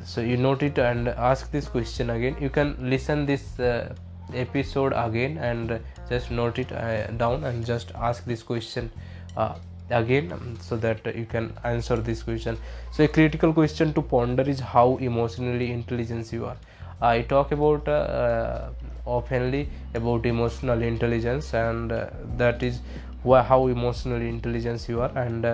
so 0.03 0.21
you 0.21 0.37
note 0.37 0.63
it 0.63 0.77
and 0.77 1.07
ask 1.07 1.51
this 1.51 1.67
question 1.67 2.09
again. 2.09 2.35
You 2.39 2.49
can 2.49 2.75
listen 2.89 3.25
this 3.25 3.59
uh, 3.59 3.93
episode 4.33 4.93
again 4.95 5.37
and 5.37 5.79
just 6.09 6.31
note 6.31 6.59
it 6.59 6.71
uh, 6.71 7.07
down 7.07 7.43
and 7.43 7.65
just 7.65 7.91
ask 7.95 8.25
this 8.25 8.43
question 8.43 8.91
uh, 9.35 9.55
again 9.89 10.31
um, 10.31 10.57
so 10.61 10.77
that 10.77 11.15
you 11.15 11.25
can 11.25 11.53
answer 11.63 11.97
this 11.97 12.23
question. 12.23 12.57
So 12.91 13.03
a 13.03 13.07
critical 13.07 13.53
question 13.53 13.93
to 13.93 14.01
ponder 14.01 14.43
is 14.43 14.59
how 14.59 14.97
emotionally 14.97 15.71
intelligent 15.71 16.31
you 16.31 16.45
are. 16.45 16.57
I 17.01 17.21
talk 17.21 17.51
about 17.51 17.87
uh, 17.87 17.91
uh, 17.91 18.69
oftenly 19.05 19.67
about 19.93 20.25
emotional 20.25 20.81
intelligence 20.81 21.53
and 21.53 21.91
uh, 21.91 22.07
that 22.37 22.63
is 22.63 22.79
how 23.25 23.67
emotionally 23.67 24.29
intelligent 24.29 24.87
you 24.87 25.01
are 25.01 25.11
and 25.17 25.45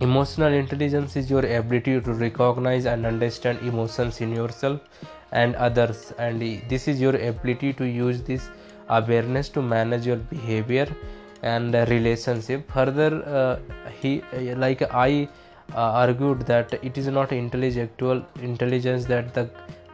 emotional 0.00 0.52
intelligence 0.52 1.14
is 1.14 1.30
your 1.30 1.44
ability 1.44 2.00
to 2.00 2.12
recognize 2.14 2.86
and 2.86 3.04
understand 3.04 3.58
emotions 3.60 4.20
in 4.22 4.32
yourself 4.34 4.80
and 5.32 5.54
others. 5.56 6.12
And 6.18 6.40
this 6.68 6.88
is 6.88 7.00
your 7.00 7.16
ability 7.16 7.74
to 7.74 7.84
use 7.84 8.22
this 8.22 8.48
awareness 8.88 9.48
to 9.50 9.62
manage 9.62 10.06
your 10.06 10.16
behavior 10.16 10.88
and 11.42 11.74
relationship. 11.74 12.70
Further 12.72 13.22
uh, 13.26 13.58
he 14.00 14.22
like 14.54 14.82
i 14.82 15.28
uh, 15.74 16.02
argued 16.04 16.40
that 16.46 16.72
it 16.82 16.96
is 16.98 17.06
not 17.08 17.32
intellectual 17.32 18.24
intelligence 18.42 19.04
that 19.04 19.34
the 19.34 19.48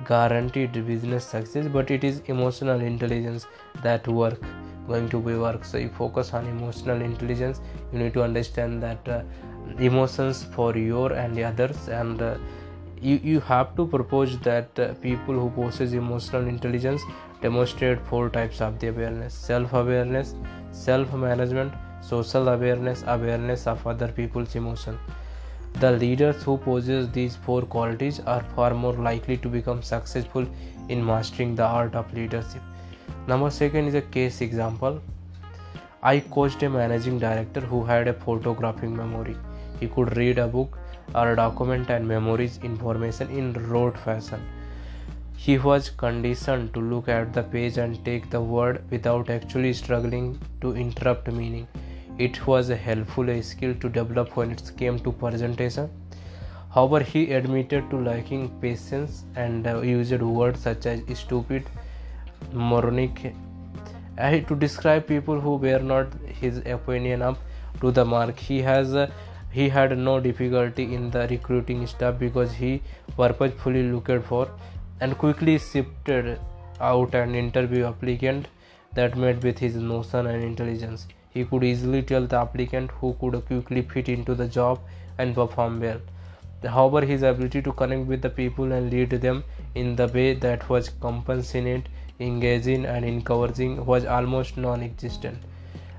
guaranteed 0.07 0.73
business 0.87 1.25
success 1.25 1.66
but 1.69 1.90
it 1.90 2.05
is 2.05 2.23
emotional 2.27 2.81
intelligence 2.81 3.47
that 3.83 4.07
work 4.09 4.40
going 4.87 5.09
to 5.09 5.21
be 5.21 5.35
work. 5.35 5.64
So 5.64 5.79
you 5.79 5.88
focus 5.88 6.33
on 6.33 6.47
emotional 6.47 7.03
intelligence 7.03 7.61
you 7.92 7.99
need 7.99 8.14
to 8.14 8.23
understand 8.23 8.83
that 8.83 9.09
uh, 9.09 9.23
emotions 9.79 10.45
for 10.55 10.77
your 10.77 11.13
and 11.13 11.35
the 11.37 11.45
others 11.45 11.89
and 11.89 12.23
uh, 12.23 12.37
you, 13.01 13.21
you 13.23 13.41
have 13.41 13.77
to 13.77 13.87
propose 13.87 14.39
that 14.41 14.79
uh, 14.79 14.95
people 14.95 15.35
who 15.35 15.51
possess 15.51 15.93
emotional 15.93 16.47
intelligence 16.47 17.03
demonstrate 17.43 18.01
four 18.07 18.31
types 18.31 18.61
of 18.61 18.79
the 18.79 18.89
awareness 18.89 19.35
self 19.35 19.73
awareness 19.75 20.35
self 20.73 21.13
management, 21.13 21.73
social 22.01 22.49
awareness, 22.49 23.03
awareness 23.07 23.67
of 23.67 23.87
other 23.87 24.09
people's 24.09 24.55
emotion. 24.55 24.99
The 25.81 25.93
leaders 25.93 26.43
who 26.43 26.57
possess 26.57 27.09
these 27.13 27.37
four 27.37 27.63
qualities 27.63 28.21
are 28.21 28.43
far 28.55 28.73
more 28.75 28.95
likely 28.95 29.37
to 29.39 29.49
become 29.49 29.83
successful 29.83 30.47
in 30.89 31.05
mastering 31.05 31.55
the 31.55 31.65
art 31.65 31.95
of 31.95 32.13
leadership. 32.15 32.63
Number 33.27 33.51
second 33.51 33.89
is 33.89 33.95
a 33.95 34.01
case 34.03 34.41
example. 34.41 35.03
I 36.03 36.21
coached 36.21 36.63
a 36.63 36.71
managing 36.71 37.19
director 37.19 37.61
who 37.61 37.85
had 37.85 38.09
a 38.09 38.13
photographic 38.13 38.89
memory. 38.89 39.37
He 39.81 39.89
could 39.89 40.17
read 40.17 40.39
a 40.39 40.49
book 40.49 40.79
or 41.15 41.33
a 41.33 41.37
document 41.37 41.91
and 41.91 42.07
memorize 42.07 42.59
information 42.62 43.31
in 43.31 43.53
rote 43.71 43.99
fashion 43.99 44.41
he 45.47 45.57
was 45.59 45.91
conditioned 45.91 46.73
to 46.75 46.81
look 46.81 47.09
at 47.09 47.33
the 47.33 47.43
page 47.43 47.77
and 47.79 48.05
take 48.05 48.31
the 48.31 48.41
word 48.41 48.83
without 48.91 49.29
actually 49.31 49.73
struggling 49.75 50.41
to 50.61 50.75
interrupt 50.75 51.31
meaning. 51.31 51.69
It 52.19 52.47
was 52.47 52.71
a 52.71 52.77
helpful 52.77 53.29
skill 53.43 53.75
to 53.75 53.89
develop 53.89 54.37
when 54.37 54.51
it 54.51 54.73
came 54.77 54.99
to 55.01 55.12
presentation. 55.12 55.91
However, 56.75 57.01
he 57.01 57.33
admitted 57.33 57.89
to 57.91 57.97
lacking 57.97 58.49
patience 58.61 59.25
and 59.37 59.67
uh, 59.67 59.83
used 59.83 60.21
words 60.21 60.62
such 60.62 60.87
as 60.87 61.03
stupid, 61.17 61.71
moronic, 62.53 63.35
uh, 64.19 64.41
to 64.41 64.57
describe 64.57 65.07
people 65.07 65.41
who 65.41 65.57
were 65.57 65.79
not 65.79 66.09
his 66.41 66.59
opinion 66.67 67.23
up 67.23 67.39
to 67.81 67.93
the 67.93 68.05
mark. 68.05 68.37
He 68.39 68.62
has 68.62 68.97
uh, 68.97 69.11
he 69.51 69.69
had 69.69 69.97
no 69.97 70.21
difficulty 70.21 70.95
in 70.95 71.11
the 71.11 71.27
recruiting 71.29 71.87
staff 71.87 72.19
because 72.19 72.53
he 72.53 72.83
purposefully 73.17 73.83
looked 73.85 74.25
for 74.27 74.49
and 75.01 75.17
quickly 75.19 75.59
sifted 75.59 76.39
out 76.81 77.15
an 77.15 77.35
interview 77.35 77.85
applicant 77.87 78.49
that 78.95 79.17
met 79.17 79.43
with 79.43 79.59
his 79.59 79.77
notion 79.77 80.27
and 80.27 80.43
intelligence. 80.43 81.07
He 81.31 81.45
could 81.45 81.65
easily 81.65 82.03
tell 82.03 82.27
the 82.27 82.37
applicant 82.37 82.91
who 82.93 83.15
could 83.21 83.45
quickly 83.47 83.83
fit 83.83 84.09
into 84.09 84.35
the 84.35 84.49
job 84.49 84.81
and 85.19 85.35
perform 85.35 85.81
well. 85.81 86.01
However, 86.65 87.05
his 87.05 87.23
ability 87.23 87.63
to 87.63 87.73
connect 87.73 88.07
with 88.07 88.23
the 88.23 88.31
people 88.31 88.73
and 88.73 88.91
lead 88.91 89.11
them 89.11 89.45
in 89.75 89.97
the 89.97 90.09
way 90.09 90.33
that 90.35 90.69
was 90.69 90.89
compassionate, 90.89 91.89
engaging, 92.19 92.87
and 92.87 93.05
encouraging 93.05 93.85
was 93.85 94.05
almost 94.05 94.57
non 94.57 94.83
existent. 94.83 95.39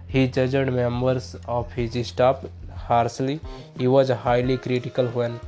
He 0.08 0.28
judged 0.28 0.72
members 0.72 1.36
of 1.48 1.72
his 1.74 2.08
staff 2.08 2.44
harshly. 2.88 3.40
He 3.78 3.88
was 3.88 4.10
highly 4.10 4.58
critical 4.58 5.08
when 5.20 5.40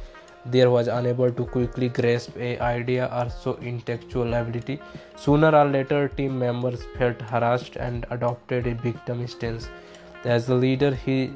there 0.45 0.69
was 0.69 0.87
unable 0.87 1.31
to 1.39 1.45
quickly 1.45 1.89
grasp 1.89 2.37
a 2.37 2.57
idea 2.59 3.09
or 3.17 3.29
show 3.43 3.57
intellectual 3.61 4.33
ability. 4.33 4.79
Sooner 5.17 5.51
or 5.55 5.65
later, 5.65 6.07
team 6.07 6.39
members 6.39 6.83
felt 6.97 7.21
harassed 7.21 7.75
and 7.75 8.05
adopted 8.09 8.67
a 8.67 8.75
victim 8.75 9.27
stance. 9.27 9.69
As 10.23 10.49
a 10.49 10.55
leader, 10.55 10.93
he 10.95 11.31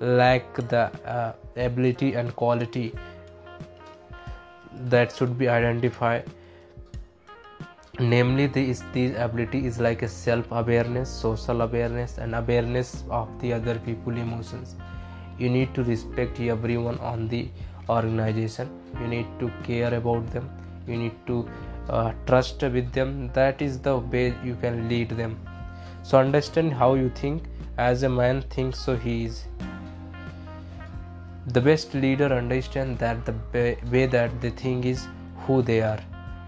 lacked 0.00 0.68
the 0.68 0.84
uh, 1.04 1.32
ability 1.56 2.14
and 2.14 2.34
quality 2.36 2.92
that 4.94 5.12
should 5.12 5.36
be 5.38 5.48
identified 5.48 6.24
namely 7.98 8.46
this, 8.46 8.84
this 8.92 9.16
ability 9.18 9.66
is 9.66 9.80
like 9.80 10.02
a 10.02 10.08
self-awareness 10.08 11.10
social 11.10 11.62
awareness 11.62 12.18
and 12.18 12.34
awareness 12.34 13.02
of 13.10 13.28
the 13.40 13.52
other 13.52 13.76
people 13.80 14.16
emotions 14.16 14.76
you 15.38 15.48
need 15.48 15.74
to 15.74 15.84
respect 15.84 16.40
everyone 16.40 16.98
on 16.98 17.28
the 17.28 17.48
organization. 17.88 18.70
You 19.00 19.06
need 19.06 19.26
to 19.40 19.50
care 19.62 19.94
about 19.94 20.30
them. 20.30 20.50
You 20.86 20.96
need 20.96 21.14
to 21.26 21.48
uh, 21.88 22.12
trust 22.26 22.62
with 22.62 22.92
them. 22.92 23.30
That 23.32 23.62
is 23.62 23.78
the 23.78 23.98
way 23.98 24.34
you 24.44 24.56
can 24.56 24.88
lead 24.88 25.10
them. 25.10 25.38
So 26.02 26.18
understand 26.18 26.72
how 26.72 26.94
you 26.94 27.10
think. 27.10 27.44
As 27.76 28.02
a 28.02 28.08
man 28.08 28.42
thinks 28.42 28.80
so 28.80 28.96
he 28.96 29.24
is. 29.26 29.44
The 31.46 31.60
best 31.60 31.94
leader 31.94 32.26
understand 32.26 32.98
that 32.98 33.24
the 33.24 33.76
way 33.90 34.06
that 34.06 34.40
they 34.40 34.50
think 34.50 34.84
is 34.84 35.06
who 35.46 35.62
they 35.62 35.80
are. 35.80 36.00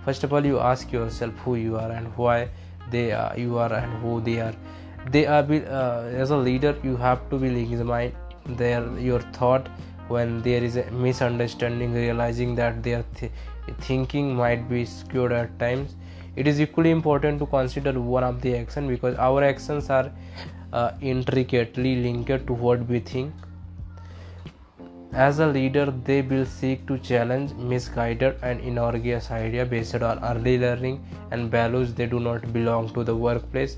First 0.04 0.24
of 0.24 0.32
all 0.32 0.44
you 0.44 0.58
ask 0.58 0.90
yourself 0.90 1.32
who 1.44 1.54
you 1.54 1.76
are 1.76 1.92
and 1.92 2.08
why 2.16 2.48
they 2.90 3.12
are 3.12 3.38
you 3.38 3.58
are 3.58 3.72
and 3.72 4.02
who 4.02 4.20
they 4.20 4.40
are. 4.40 4.54
They 5.10 5.26
are 5.26 5.44
uh, 5.44 6.10
as 6.24 6.30
a 6.30 6.36
leader 6.36 6.76
you 6.82 6.96
have 6.96 7.30
to 7.30 7.38
be 7.38 7.48
examine 7.62 8.12
their 8.46 8.86
your 8.98 9.20
thought 9.20 9.68
when 10.08 10.42
there 10.42 10.62
is 10.62 10.76
a 10.76 10.90
misunderstanding 10.90 11.92
realizing 11.94 12.54
that 12.56 12.82
their 12.82 13.04
th- 13.14 13.32
thinking 13.80 14.34
might 14.34 14.68
be 14.68 14.84
skewed 14.84 15.32
at 15.32 15.58
times. 15.58 15.94
It 16.36 16.46
is 16.46 16.60
equally 16.60 16.90
important 16.90 17.38
to 17.40 17.46
consider 17.46 18.00
one 18.00 18.24
of 18.24 18.40
the 18.40 18.56
action 18.56 18.88
because 18.88 19.16
our 19.18 19.42
actions 19.44 19.90
are 19.90 20.10
uh, 20.72 20.92
intricately 21.00 21.96
linked 22.02 22.46
to 22.46 22.52
what 22.52 22.86
we 22.88 23.00
think. 23.00 23.32
As 25.12 25.40
a 25.40 25.46
leader, 25.46 25.92
they 26.04 26.22
will 26.22 26.46
seek 26.46 26.86
to 26.86 26.96
challenge 26.98 27.52
misguided 27.54 28.36
and 28.42 28.60
innocuous 28.60 29.32
ideas 29.32 29.68
based 29.68 29.96
on 29.96 30.22
early 30.24 30.56
learning 30.56 31.04
and 31.32 31.50
values. 31.50 31.92
They 31.94 32.06
do 32.06 32.20
not 32.20 32.52
belong 32.52 32.92
to 32.94 33.02
the 33.02 33.16
workplace. 33.16 33.76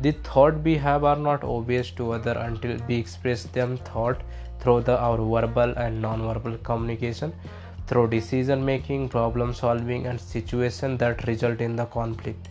The 0.00 0.12
thought 0.12 0.62
we 0.62 0.76
have 0.76 1.04
are 1.04 1.16
not 1.16 1.42
obvious 1.42 1.90
to 1.92 2.12
other 2.12 2.32
until 2.32 2.76
we 2.86 2.96
express 2.96 3.44
them 3.44 3.78
thought 3.78 4.20
through 4.60 4.82
the, 4.82 4.98
our 4.98 5.16
verbal 5.16 5.72
and 5.76 6.02
non-verbal 6.02 6.58
communication, 6.58 7.32
through 7.86 8.08
decision 8.10 8.64
making, 8.64 9.08
problem 9.08 9.54
solving, 9.54 10.06
and 10.06 10.20
situations 10.20 10.98
that 11.00 11.26
result 11.26 11.60
in 11.60 11.76
the 11.76 11.86
conflict. 11.86 12.48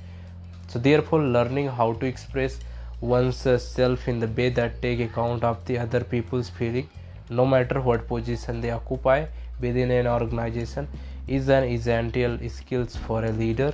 So, 0.68 0.80
therefore, 0.80 1.22
learning 1.22 1.68
how 1.68 1.94
to 1.94 2.06
express 2.06 2.60
oneself 3.00 4.08
in 4.08 4.20
the 4.20 4.28
way 4.28 4.50
that 4.50 4.82
take 4.82 5.00
account 5.00 5.44
of 5.44 5.64
the 5.66 5.78
other 5.78 6.04
people's 6.04 6.50
feeling 6.50 6.90
no 7.30 7.46
matter 7.46 7.82
what 7.82 8.08
position 8.08 8.62
they 8.62 8.72
occupy 8.72 9.26
within 9.60 9.92
an 9.92 10.08
organization 10.08 10.88
is 11.28 11.50
an 11.50 11.64
essential 11.64 12.38
skills 12.50 12.96
for 12.96 13.26
a 13.26 13.32
leader 13.32 13.74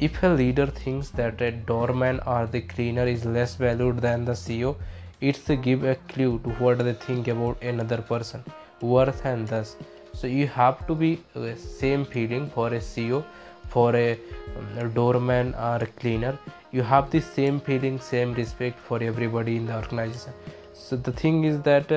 if 0.00 0.22
a 0.22 0.28
leader 0.28 0.66
thinks 0.66 1.10
that 1.10 1.40
a 1.40 1.50
doorman 1.50 2.20
or 2.26 2.46
the 2.46 2.60
cleaner 2.60 3.06
is 3.06 3.24
less 3.24 3.54
valued 3.56 3.98
than 3.98 4.24
the 4.24 4.36
ceo 4.44 4.76
it's 5.20 5.50
a 5.50 5.56
give 5.56 5.82
a 5.82 5.96
clue 6.10 6.38
to 6.44 6.50
what 6.62 6.78
they 6.78 6.92
think 6.92 7.26
about 7.28 7.62
another 7.62 7.98
person 7.98 8.42
worth 8.80 9.24
and 9.24 9.48
thus. 9.48 9.76
So 10.12 10.26
you 10.26 10.46
have 10.46 10.86
to 10.86 10.94
be 10.94 11.20
uh, 11.34 11.54
same 11.56 12.04
feeling 12.04 12.50
for 12.50 12.68
a 12.68 12.78
ceo 12.78 13.24
for 13.68 13.94
a, 13.94 14.12
um, 14.12 14.78
a 14.78 14.88
doorman 14.88 15.54
or 15.54 15.76
a 15.76 15.86
cleaner. 15.86 16.38
You 16.70 16.82
have 16.82 17.10
the 17.10 17.20
same 17.20 17.60
feeling 17.60 17.98
same 17.98 18.34
respect 18.34 18.78
for 18.78 19.02
everybody 19.02 19.56
in 19.56 19.66
the 19.66 19.76
organization. 19.76 20.32
So 20.72 20.96
the 20.96 21.12
thing 21.12 21.44
is 21.44 21.60
that 21.62 21.90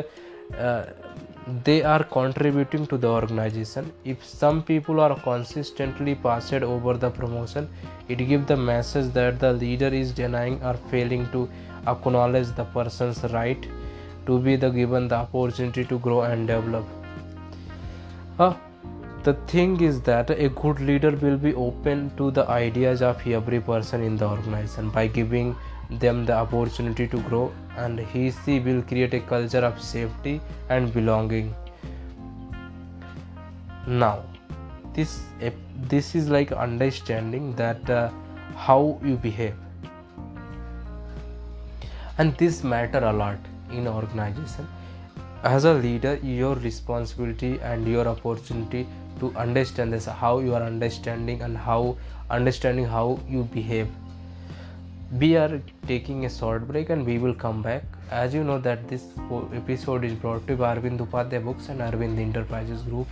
uh, 0.57 0.85
they 1.63 1.81
are 1.81 2.03
contributing 2.03 2.85
to 2.87 2.97
the 2.97 3.07
organization. 3.07 3.91
If 4.05 4.23
some 4.23 4.61
people 4.61 4.99
are 4.99 5.19
consistently 5.19 6.13
passed 6.15 6.53
over 6.53 6.93
the 6.97 7.09
promotion 7.09 7.67
it 8.07 8.17
gives 8.27 8.45
the 8.45 8.57
message 8.57 9.11
that 9.13 9.39
the 9.39 9.53
leader 9.53 9.87
is 9.87 10.11
denying 10.11 10.61
or 10.63 10.75
failing 10.91 11.29
to 11.31 11.49
acknowledge 11.87 12.47
the 12.55 12.65
person's 12.65 13.23
right 13.31 13.65
to 14.27 14.39
be 14.39 14.55
the 14.55 14.69
given 14.69 15.07
the 15.07 15.15
opportunity 15.15 15.83
to 15.85 15.97
grow 15.97 16.21
and 16.21 16.47
develop. 16.47 16.85
The 19.23 19.33
thing 19.45 19.81
is 19.81 20.01
that 20.01 20.31
a 20.31 20.49
good 20.49 20.79
leader 20.79 21.11
will 21.11 21.37
be 21.37 21.53
open 21.53 22.11
to 22.17 22.31
the 22.31 22.47
ideas 22.49 23.01
of 23.03 23.25
every 23.27 23.59
person 23.61 24.01
in 24.03 24.17
the 24.17 24.27
organization 24.27 24.89
by 24.89 25.07
giving 25.07 25.55
them 25.99 26.25
the 26.25 26.33
opportunity 26.33 27.07
to 27.07 27.19
grow 27.21 27.51
and 27.77 27.99
he 27.99 28.31
she 28.31 28.59
will 28.59 28.81
create 28.81 29.13
a 29.13 29.19
culture 29.19 29.59
of 29.59 29.81
safety 29.81 30.39
and 30.69 30.93
belonging. 30.93 31.53
Now 33.85 34.23
this 34.93 35.21
this 35.89 36.15
is 36.15 36.29
like 36.29 36.51
understanding 36.51 37.53
that 37.55 37.89
uh, 37.89 38.09
how 38.55 38.99
you 39.03 39.15
behave. 39.15 39.55
And 42.17 42.37
this 42.37 42.63
matter 42.63 42.99
a 42.99 43.11
lot 43.11 43.37
in 43.71 43.87
organization. 43.87 44.67
As 45.43 45.65
a 45.65 45.73
leader 45.73 46.19
your 46.21 46.55
responsibility 46.55 47.59
and 47.61 47.87
your 47.87 48.07
opportunity 48.07 48.87
to 49.19 49.33
understand 49.35 49.93
this 49.93 50.05
how 50.05 50.39
you 50.39 50.53
are 50.53 50.61
understanding 50.61 51.41
and 51.41 51.57
how 51.57 51.97
understanding 52.29 52.85
how 52.85 53.19
you 53.27 53.43
behave 53.43 53.87
we 55.19 55.35
are 55.35 55.61
taking 55.87 56.25
a 56.25 56.29
short 56.29 56.65
break 56.67 56.89
and 56.89 57.05
we 57.05 57.17
will 57.17 57.33
come 57.33 57.61
back. 57.61 57.83
As 58.09 58.33
you 58.33 58.45
know 58.45 58.57
that 58.59 58.87
this 58.87 59.03
episode 59.53 60.05
is 60.05 60.13
brought 60.13 60.47
to 60.47 60.53
you 60.53 60.57
by 60.57 60.75
Arvind 60.75 60.99
Upadhyay 60.99 61.43
Books 61.43 61.67
and 61.67 61.81
Arvind 61.81 62.17
Enterprises 62.17 62.81
Group. 62.83 63.07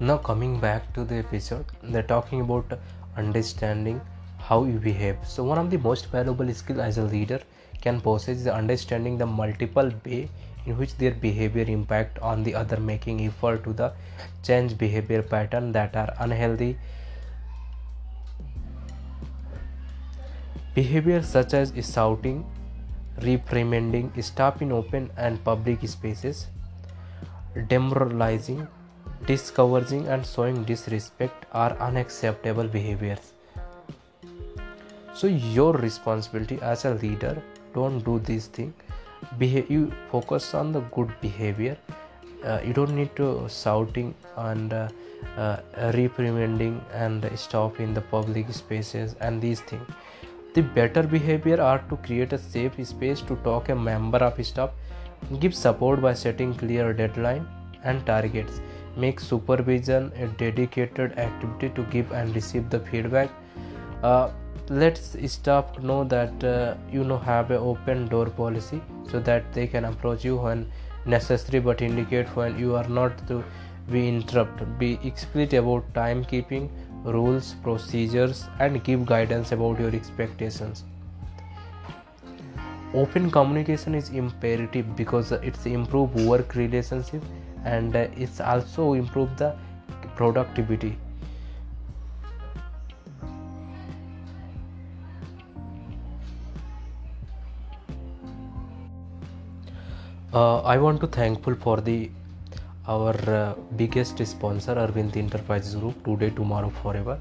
Now 0.00 0.16
coming 0.16 0.58
back 0.58 0.92
to 0.94 1.04
the 1.04 1.16
episode 1.16 1.66
they're 1.82 2.02
talking 2.02 2.40
about 2.40 2.78
understanding 3.16 4.00
how 4.38 4.64
you 4.64 4.78
behave. 4.78 5.18
So 5.24 5.44
one 5.44 5.58
of 5.58 5.70
the 5.70 5.76
most 5.76 6.06
valuable 6.10 6.52
skills 6.52 6.80
as 6.80 6.98
a 6.98 7.04
leader 7.04 7.40
can 7.80 8.00
possess 8.00 8.38
is 8.38 8.46
understanding 8.48 9.18
the 9.18 9.26
multiple 9.26 9.92
way 10.04 10.28
in 10.70 10.78
which 10.78 10.96
their 11.02 11.16
behavior 11.26 11.64
impact 11.74 12.18
on 12.30 12.44
the 12.44 12.54
other 12.54 12.78
making 12.88 13.20
effort 13.26 13.64
to 13.64 13.72
the 13.82 13.92
change 14.48 14.78
behavior 14.78 15.22
pattern 15.22 15.72
that 15.72 15.96
are 15.96 16.14
unhealthy. 16.26 16.76
Behavior 20.74 21.22
such 21.22 21.54
as 21.54 21.72
shouting 21.92 22.44
reprimanding 23.22 24.10
stop 24.22 24.62
in 24.62 24.72
open 24.72 25.10
and 25.16 25.42
public 25.44 25.86
spaces 25.94 26.46
demoralizing 27.72 28.66
discouraging 29.26 30.06
and 30.06 30.24
showing 30.24 30.62
disrespect 30.64 31.46
are 31.52 31.72
unacceptable 31.88 32.68
behaviors. 32.68 33.32
So 35.12 35.26
your 35.26 35.72
responsibility 35.72 36.58
as 36.62 36.84
a 36.84 36.94
leader 36.94 37.42
don't 37.74 38.04
do 38.04 38.18
these 38.20 38.46
things 38.46 38.89
behave 39.38 39.70
you 39.70 39.92
focus 40.10 40.54
on 40.54 40.72
the 40.72 40.80
good 40.96 41.12
behavior 41.20 41.76
uh, 42.44 42.60
you 42.64 42.72
don't 42.72 42.94
need 42.96 43.14
to 43.16 43.46
shouting 43.48 44.14
and 44.36 44.72
uh, 44.72 44.88
uh, 45.36 45.58
reprimanding 45.94 46.80
and 46.94 47.30
stop 47.38 47.80
in 47.80 47.92
the 47.94 48.00
public 48.00 48.52
spaces 48.52 49.14
and 49.20 49.40
these 49.42 49.60
things 49.60 49.86
the 50.54 50.62
better 50.62 51.02
behavior 51.02 51.60
are 51.60 51.78
to 51.90 51.96
create 52.08 52.32
a 52.32 52.38
safe 52.38 52.84
space 52.86 53.20
to 53.20 53.36
talk 53.48 53.68
a 53.68 53.74
member 53.74 54.18
of 54.18 54.44
staff 54.44 54.70
give 55.38 55.54
support 55.54 56.00
by 56.00 56.14
setting 56.14 56.54
clear 56.54 56.92
deadline 56.92 57.46
and 57.84 58.04
targets 58.06 58.60
make 58.96 59.20
supervision 59.20 60.12
a 60.16 60.26
dedicated 60.38 61.18
activity 61.18 61.70
to 61.70 61.82
give 61.84 62.10
and 62.12 62.34
receive 62.34 62.68
the 62.70 62.80
feedback. 62.80 63.30
Uh, 64.02 64.30
let's 64.70 65.16
staff 65.32 65.78
know 65.80 66.04
that 66.04 66.44
uh, 66.44 66.74
you 66.92 67.02
know 67.02 67.18
have 67.18 67.50
an 67.50 67.56
open 67.56 68.06
door 68.06 68.26
policy 68.26 68.80
so 69.10 69.18
that 69.18 69.52
they 69.52 69.66
can 69.66 69.84
approach 69.84 70.24
you 70.24 70.36
when 70.36 70.64
necessary 71.04 71.58
but 71.58 71.82
indicate 71.82 72.28
when 72.36 72.56
you 72.56 72.76
are 72.76 72.86
not 72.88 73.26
to 73.26 73.42
be 73.90 74.06
interrupted. 74.08 74.78
Be 74.78 75.00
explicit 75.02 75.54
about 75.54 75.92
timekeeping 75.92 76.70
rules 77.02 77.56
procedures 77.64 78.46
and 78.60 78.84
give 78.84 79.04
guidance 79.06 79.50
about 79.50 79.80
your 79.80 79.92
expectations. 79.92 80.84
Open 82.94 83.28
communication 83.28 83.96
is 83.96 84.10
imperative 84.10 84.94
because 84.94 85.32
it's 85.32 85.66
improve 85.66 86.14
work 86.26 86.54
relationship 86.54 87.22
and 87.64 87.96
uh, 87.96 88.06
it's 88.16 88.40
also 88.40 88.92
improve 88.92 89.36
the 89.36 89.56
productivity 90.14 90.96
uh, 100.32 100.60
i 100.60 100.76
want 100.76 101.00
to 101.00 101.06
thankful 101.06 101.54
for 101.54 101.80
the 101.80 102.10
our 102.94 103.14
uh, 103.30 103.54
biggest 103.80 104.24
sponsor 104.26 104.74
arvind 104.74 105.16
enterprises 105.16 105.74
group 105.74 106.02
today 106.04 106.30
tomorrow 106.30 106.70
forever. 106.82 107.18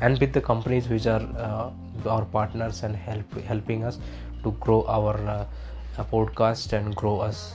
And 0.00 0.18
with 0.18 0.32
the 0.32 0.40
companies 0.40 0.88
which 0.88 1.06
are 1.06 1.22
uh, 1.46 2.08
our 2.08 2.24
partners 2.24 2.82
and 2.82 2.96
help 2.96 3.32
helping 3.52 3.84
us 3.84 3.98
to 4.42 4.52
grow 4.52 4.84
our 4.96 5.16
uh, 5.36 6.04
podcast 6.12 6.72
and 6.72 6.94
grow 6.96 7.20
us 7.20 7.54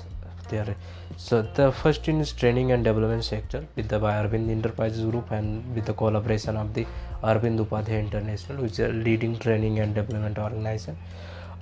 there. 0.50 0.76
So 1.18 1.42
the 1.42 1.72
first 1.72 2.08
in 2.08 2.22
is 2.22 2.32
training 2.32 2.72
and 2.72 2.84
development 2.84 3.24
sector 3.24 3.66
with 3.76 3.88
the 3.90 4.00
Arvind 4.00 4.50
Enterprises 4.50 5.04
Group 5.06 5.32
and 5.32 5.76
with 5.76 5.86
the 5.86 5.94
collaboration 5.94 6.56
of 6.56 6.74
the 6.74 6.86
Arvind 7.24 7.66
Upadhyay 7.66 8.00
International 8.00 8.64
which 8.64 8.74
is 8.74 8.80
a 8.80 8.90
leading 8.90 9.38
training 9.40 9.80
and 9.80 9.96
development 9.96 10.38
organization. 10.38 10.98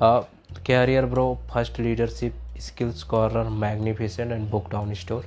Uh, 0.02 0.24
career 0.66 1.08
bro 1.08 1.40
first 1.52 1.80
leadership 1.80 2.34
skills 2.60 3.04
corner, 3.04 3.50
magnificent 3.50 4.32
and 4.32 4.50
book 4.50 4.70
down 4.72 4.94
store 4.94 5.26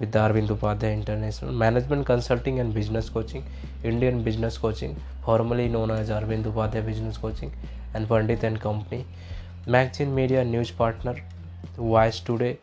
with 0.00 0.16
Arvind 0.16 0.50
Upadhyay 0.50 0.92
international 0.92 1.50
management 1.60 2.06
consulting 2.06 2.58
and 2.58 2.72
business 2.74 3.08
coaching, 3.10 3.44
Indian 3.84 4.22
business 4.24 4.58
coaching, 4.58 4.94
formerly 5.24 5.68
known 5.68 5.90
as 5.90 6.10
Arvind 6.10 6.46
Upadhyay 6.46 6.84
business 6.84 7.16
coaching 7.16 7.50
and 7.96 8.06
Pandit 8.08 8.44
and 8.44 8.58
company, 8.58 9.04
magazine 9.68 10.08
media 10.08 10.42
news 10.44 10.72
partner, 10.78 11.20
voice 11.78 12.24
today, 12.26 12.56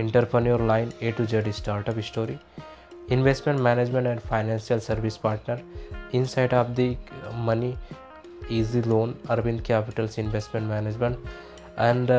entrepreneur 0.00 0.62
line, 0.62 0.92
A 1.02 1.12
to 1.12 1.24
Z 1.26 1.50
startup 1.52 1.98
story, 2.00 2.36
investment 3.12 3.60
management 3.60 4.06
and 4.06 4.20
financial 4.20 4.80
service 4.80 5.16
partner 5.16 5.62
inside 6.26 6.54
of 6.54 6.68
the 6.70 6.96
money, 7.46 7.74
easy 8.50 8.82
loan, 8.82 9.14
Arvind 9.30 9.60
capitals 9.62 10.18
investment 10.18 10.68
management 10.68 11.18
and 11.78 12.10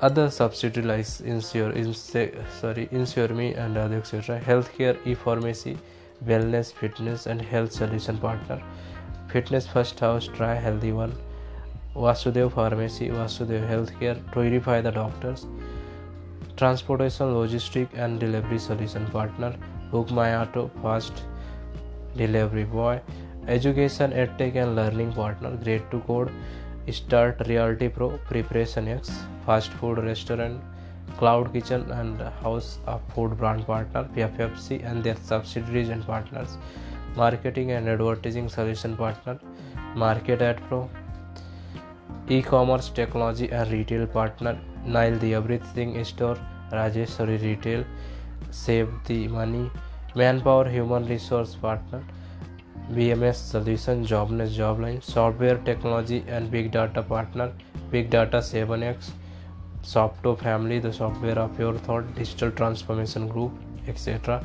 other 0.00 0.30
subsidiary 0.30 0.86
like 0.86 1.06
insure, 1.20 1.70
insure 1.72 2.30
sorry 2.60 2.88
insure 2.90 3.28
me 3.28 3.54
and 3.54 3.76
other 3.76 3.96
etc 3.96 4.40
healthcare 4.40 4.96
e-pharmacy 5.06 5.76
wellness 6.24 6.72
fitness 6.72 7.26
and 7.26 7.40
health 7.40 7.72
solution 7.72 8.18
partner. 8.18 8.62
Fitness 9.28 9.66
first 9.66 9.98
house 10.00 10.26
try 10.26 10.54
healthy 10.54 10.92
one. 10.92 11.14
Vasudev 11.94 12.52
Pharmacy, 12.52 13.08
Vasudev 13.08 13.66
Healthcare, 13.68 14.20
Purify 14.30 14.82
the 14.82 14.90
Doctors, 14.90 15.46
Transportation, 16.56 17.28
Logistic 17.28 17.88
and 17.94 18.20
Delivery 18.20 18.58
Solution 18.58 19.06
Partner, 19.06 19.56
Book 19.90 20.10
My 20.10 20.36
Auto, 20.36 20.70
Fast 20.82 21.22
Delivery 22.14 22.64
Boy, 22.64 23.00
Education, 23.48 24.12
EdTech 24.12 24.56
and 24.56 24.76
Learning 24.76 25.10
Partner, 25.10 25.56
Grade 25.56 25.90
to 25.90 26.00
Code, 26.00 26.30
Start 26.90 27.40
Reality 27.46 27.88
Pro, 27.88 28.10
Preparation 28.28 28.88
X, 28.88 29.10
fast 29.46 29.72
food 29.72 29.98
restaurant, 30.04 30.60
cloud 31.18 31.52
kitchen 31.52 31.84
and 31.90 32.22
house 32.42 32.78
of 32.88 33.10
food 33.14 33.36
brand 33.38 33.64
partner 33.64 34.02
P 34.14 34.20
F 34.20 34.40
F 34.42 34.56
C 34.60 34.74
and 34.74 35.02
their 35.02 35.16
subsidiaries 35.28 35.90
and 35.90 36.04
partners 36.06 36.58
marketing 37.18 37.70
and 37.70 37.88
advertising 37.88 38.48
solution 38.48 38.94
partner 38.96 39.94
market 39.98 40.42
at 40.42 40.60
pro 40.68 40.88
ecommerce 42.42 42.94
technology 42.96 43.48
and 43.52 43.68
retail 43.70 44.06
partner 44.14 44.58
Nile 44.96 45.18
the 45.18 45.30
everything 45.32 46.02
store 46.04 46.38
Rajeshwari 46.72 47.36
retail 47.36 47.84
save 48.54 49.00
the 49.08 49.26
money 49.28 49.68
man 50.16 50.40
power 50.40 50.68
human 50.70 51.04
resource 51.04 51.54
partner 51.62 52.94
B 52.94 53.08
M 53.10 53.24
S 53.24 53.36
solution 53.52 54.02
jobness 54.04 54.48
job 54.56 54.80
line 54.80 54.98
software 55.04 55.62
technology 55.66 56.22
and 56.28 56.50
big 56.50 56.70
data 56.72 57.00
partner 57.10 57.52
big 57.90 58.10
data 58.10 58.40
seven 58.48 58.82
X 58.82 59.12
software 59.86 60.36
family 60.36 60.80
the 60.80 60.90
software 60.92 61.38
of 61.38 61.60
your 61.60 61.80
thought 61.88 62.14
digital 62.16 62.50
transformation 62.52 63.28
group 63.28 63.88
etcetera 63.88 64.40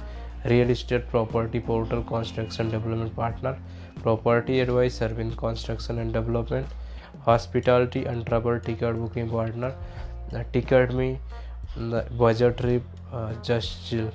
real 0.45 0.71
estate 0.71 1.09
property 1.11 1.59
portal 1.59 2.01
construction 2.09 2.69
development 2.71 3.13
partner 3.15 3.57
property 4.03 4.57
advice 4.59 4.99
serving 4.99 5.31
construction 5.39 5.99
and 5.99 6.13
development 6.13 6.67
hospitality 7.27 7.99
and 7.99 8.25
travel 8.25 8.59
ticket 8.65 8.95
booking 8.95 9.31
partner 9.31 10.43
ticket 10.53 10.91
में 10.93 11.19
budget 11.77 12.57
trip 12.57 12.85
just 13.45 13.89
chill 13.89 14.09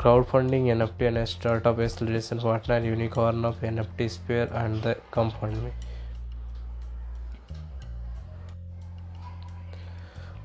crowd 0.00 0.24
funding 0.24 0.68
N 0.68 0.82
F 0.82 0.98
T 0.98 1.04
and 1.04 1.24
startup 1.26 1.80
acceleration 1.80 2.38
partner 2.38 2.84
unicorn 2.84 3.44
of 3.44 3.64
N 3.64 3.78
F 3.78 3.96
T 3.98 4.08
spare 4.08 4.50
and 4.54 4.82
the 4.82 4.94
come 5.14 5.30
fund 5.40 5.56
में 5.56 5.72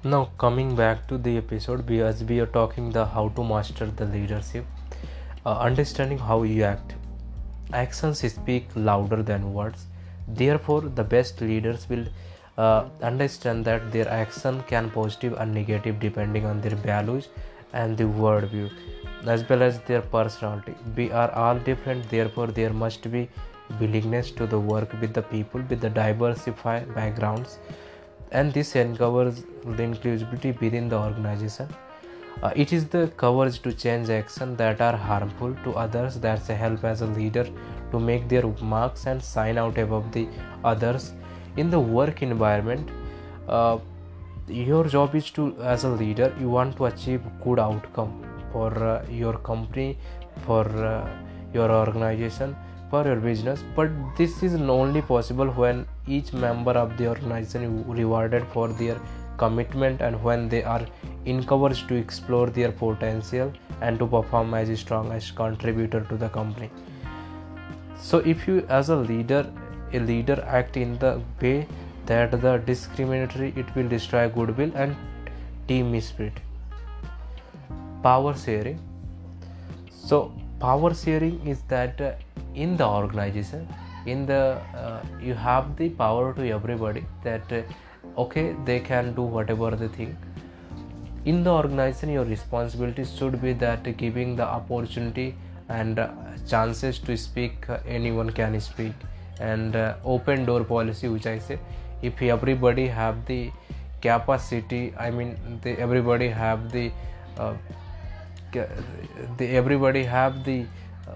now 0.03 0.31
coming 0.39 0.75
back 0.75 1.07
to 1.07 1.15
the 1.15 1.37
episode 1.37 1.85
because 1.85 2.23
we 2.23 2.39
are 2.39 2.47
talking 2.47 2.89
the 2.91 3.05
how 3.05 3.29
to 3.29 3.43
master 3.43 3.85
the 3.85 4.05
leadership 4.05 4.65
uh, 5.45 5.59
understanding 5.59 6.17
how 6.17 6.41
you 6.41 6.63
act. 6.63 6.95
Actions 7.71 8.19
speak 8.33 8.67
louder 8.75 9.21
than 9.21 9.53
words. 9.53 9.85
Therefore 10.27 10.81
the 10.81 11.03
best 11.03 11.39
leaders 11.41 11.87
will 11.87 12.05
uh, 12.57 12.85
understand 13.03 13.63
that 13.65 13.91
their 13.91 14.09
action 14.09 14.63
can 14.63 14.89
positive 14.89 15.33
and 15.33 15.53
negative 15.53 15.99
depending 15.99 16.45
on 16.45 16.61
their 16.61 16.75
values 16.75 17.29
and 17.73 17.95
the 17.95 18.05
worldview 18.05 18.71
as 19.27 19.47
well 19.47 19.61
as 19.61 19.79
their 19.81 20.01
personality. 20.01 20.73
We 20.95 21.11
are 21.11 21.31
all 21.31 21.59
different 21.59 22.09
therefore 22.09 22.47
there 22.47 22.73
must 22.73 23.09
be 23.11 23.29
willingness 23.79 24.31
to 24.31 24.47
the 24.47 24.59
work 24.59 24.91
with 24.99 25.13
the 25.13 25.21
people 25.21 25.61
with 25.69 25.79
the 25.79 25.89
diversified 25.91 26.93
backgrounds 26.95 27.59
and 28.31 28.53
this 28.53 28.75
uncovers 28.75 29.43
the 29.65 29.83
inclusivity 29.83 30.59
within 30.59 30.89
the 30.89 30.97
organization. 30.97 31.67
Uh, 32.41 32.51
it 32.55 32.73
is 32.73 32.87
the 32.87 33.07
courage 33.17 33.61
to 33.61 33.71
change 33.71 34.09
action 34.09 34.55
that 34.55 34.81
are 34.81 34.95
harmful 34.95 35.53
to 35.63 35.73
others 35.73 36.15
that's 36.19 36.49
a 36.49 36.55
help 36.55 36.83
as 36.83 37.01
a 37.01 37.05
leader 37.05 37.47
to 37.91 37.99
make 37.99 38.27
their 38.29 38.47
marks 38.61 39.05
and 39.05 39.21
sign 39.21 39.57
out 39.57 39.77
above 39.77 40.11
the 40.11 40.27
others. 40.63 41.13
In 41.57 41.69
the 41.69 41.79
work 41.79 42.23
environment 42.23 42.89
uh, 43.47 43.77
your 44.47 44.85
job 44.85 45.13
is 45.15 45.29
to 45.31 45.55
as 45.61 45.83
a 45.83 45.89
leader 45.89 46.33
you 46.39 46.49
want 46.49 46.77
to 46.77 46.85
achieve 46.85 47.21
good 47.43 47.59
outcome 47.59 48.23
for 48.51 48.71
uh, 48.83 49.05
your 49.09 49.37
company 49.37 49.97
for 50.45 50.65
uh, 50.67 51.07
your 51.53 51.69
organization 51.69 52.55
for 52.91 53.01
your 53.07 53.19
business 53.25 53.63
but 53.75 53.89
this 54.19 54.43
is 54.43 54.55
only 54.75 55.01
possible 55.01 55.51
when 55.63 55.85
each 56.07 56.31
member 56.33 56.71
of 56.83 56.95
the 56.97 57.07
organization 57.07 57.63
is 57.67 57.97
rewarded 57.99 58.45
for 58.53 58.67
their 58.81 58.99
commitment 59.37 60.01
and 60.07 60.23
when 60.23 60.47
they 60.53 60.63
are 60.63 60.85
encouraged 61.25 61.87
to 61.91 61.95
explore 61.95 62.47
their 62.57 62.71
potential 62.71 63.53
and 63.81 63.97
to 64.03 64.07
perform 64.15 64.53
as 64.53 64.69
a 64.69 64.77
strong 64.77 65.11
as 65.11 65.31
contributor 65.31 66.01
to 66.09 66.17
the 66.17 66.29
company. 66.29 66.69
So 67.99 68.19
if 68.19 68.47
you 68.47 68.65
as 68.79 68.89
a 68.89 68.95
leader 68.95 69.41
a 69.93 69.99
leader 69.99 70.43
act 70.59 70.77
in 70.77 70.97
the 70.99 71.21
way 71.41 71.67
that 72.05 72.31
the 72.43 72.57
discriminatory 72.69 73.53
it 73.55 73.73
will 73.75 73.87
destroy 73.87 74.27
goodwill 74.29 74.71
and 74.75 74.95
team 75.67 75.99
spirit. 76.01 76.39
Power 78.03 78.35
sharing. 78.35 78.79
So 79.89 80.33
power 80.61 80.93
sharing 80.93 81.37
is 81.47 81.61
that 81.67 81.99
uh, 81.99 82.11
in 82.53 82.77
the 82.77 82.87
organization 82.87 83.67
in 84.05 84.25
the 84.25 84.41
uh, 84.75 85.01
you 85.21 85.33
have 85.33 85.75
the 85.75 85.89
power 85.89 86.33
to 86.33 86.47
everybody 86.57 87.05
that 87.23 87.51
uh, 87.51 87.61
okay 88.23 88.55
they 88.65 88.79
can 88.79 89.13
do 89.13 89.21
whatever 89.21 89.71
they 89.71 89.87
think. 89.87 90.15
In 91.25 91.43
the 91.43 91.51
organization 91.51 92.09
your 92.09 92.25
responsibility 92.25 93.05
should 93.05 93.41
be 93.41 93.53
that 93.53 93.95
giving 93.97 94.35
the 94.35 94.43
opportunity 94.43 95.35
and 95.69 95.99
uh, 95.99 96.09
chances 96.47 96.99
to 96.99 97.15
speak 97.15 97.69
uh, 97.69 97.77
anyone 97.87 98.29
can 98.31 98.59
speak. 98.59 98.93
And 99.39 99.75
uh, 99.75 99.95
open 100.03 100.45
door 100.45 100.63
policy 100.63 101.07
which 101.07 101.25
i 101.25 101.39
say 101.39 101.57
if 102.01 102.21
everybody 102.21 102.87
have 102.87 103.25
the 103.25 103.51
capacity 104.01 104.93
i 104.97 105.09
mean 105.09 105.59
the, 105.63 105.71
everybody 105.79 106.27
have 106.27 106.71
the 106.71 106.91
the 108.53 109.47
everybody 109.47 110.03
have 110.03 110.43
the 110.43 110.65
uh, 111.07 111.13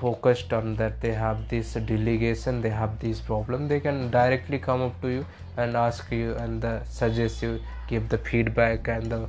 focused 0.00 0.52
on 0.52 0.76
that. 0.76 1.00
They 1.00 1.12
have 1.12 1.48
this 1.48 1.74
delegation 1.74 2.60
they 2.60 2.70
have 2.70 2.98
this 2.98 3.20
problem. 3.20 3.68
They 3.68 3.80
can 3.80 4.10
directly 4.10 4.58
come 4.58 4.82
up 4.82 5.00
to 5.02 5.08
you 5.08 5.26
and 5.56 5.76
ask 5.76 6.10
you 6.10 6.34
and 6.34 6.64
uh, 6.64 6.84
suggest 6.84 7.42
you 7.42 7.60
give 7.88 8.08
the 8.08 8.18
feedback 8.18 8.88
and 8.88 9.10
the 9.10 9.28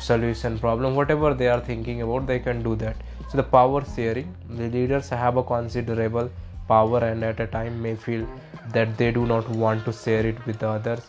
solution 0.00 0.58
problem. 0.58 0.94
Whatever 0.94 1.34
they 1.34 1.48
are 1.48 1.60
thinking 1.60 2.02
about 2.02 2.26
they 2.26 2.38
can 2.38 2.62
do 2.62 2.76
that. 2.76 2.96
So 3.30 3.36
the 3.36 3.42
power 3.42 3.84
sharing 3.96 4.34
the 4.48 4.68
leaders 4.68 5.08
have 5.08 5.36
a 5.36 5.42
considerable 5.42 6.30
power 6.66 6.98
and 6.98 7.24
at 7.24 7.40
a 7.40 7.46
time 7.46 7.80
may 7.82 7.96
feel 7.96 8.26
that 8.72 8.96
they 8.98 9.10
do 9.10 9.26
not 9.26 9.48
want 9.48 9.84
to 9.84 9.92
share 9.92 10.26
it 10.26 10.46
with 10.46 10.62
others. 10.62 11.06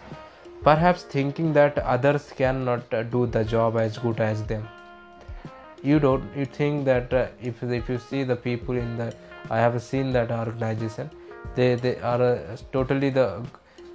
Perhaps 0.64 1.04
thinking 1.04 1.54
that 1.54 1.78
others 1.80 2.34
cannot 2.36 2.94
uh, 2.94 3.04
do 3.04 3.26
the 3.26 3.44
job 3.46 3.78
as 3.78 3.98
good 3.98 4.20
as 4.20 4.44
them 4.44 4.68
you 5.84 6.00
don't 6.00 6.24
you 6.36 6.46
think 6.46 6.86
that 6.86 7.14
uh, 7.14 7.28
if 7.42 7.64
if 7.64 7.90
you 7.90 7.98
see 7.98 8.24
the 8.24 8.36
people 8.36 8.76
in 8.76 8.98
the 8.98 9.14
i 9.50 9.58
have 9.58 9.82
seen 9.82 10.12
that 10.12 10.32
organization 10.32 11.10
they 11.56 11.76
they 11.76 11.96
are 12.00 12.22
uh, 12.22 12.58
totally 12.72 13.10
the 13.10 13.28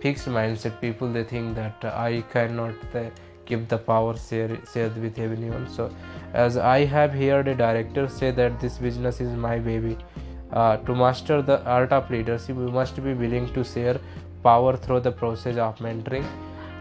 fixed 0.00 0.28
mindset 0.28 0.80
people 0.80 1.08
they 1.08 1.24
think 1.24 1.54
that 1.54 1.84
uh, 1.84 1.92
i 1.96 2.22
cannot 2.32 2.74
uh, 2.94 3.04
give 3.46 3.68
the 3.68 3.78
power 3.78 4.16
share 4.16 4.58
shared 4.72 4.96
with 5.04 5.18
anyone 5.18 5.68
so 5.68 5.90
as 6.32 6.56
i 6.56 6.84
have 6.96 7.12
heard 7.12 7.48
a 7.48 7.54
director 7.54 8.08
say 8.08 8.30
that 8.30 8.60
this 8.60 8.78
business 8.78 9.20
is 9.20 9.32
my 9.48 9.58
baby 9.58 9.96
uh, 10.54 10.76
to 10.86 10.94
master 10.94 11.42
the 11.42 11.62
art 11.64 11.92
of 11.92 12.10
leadership, 12.10 12.56
we 12.56 12.70
must 12.70 13.02
be 13.02 13.12
willing 13.12 13.52
to 13.54 13.64
share 13.64 14.00
power 14.42 14.76
through 14.76 15.00
the 15.00 15.10
process 15.10 15.56
of 15.56 15.76
mentoring. 15.78 16.24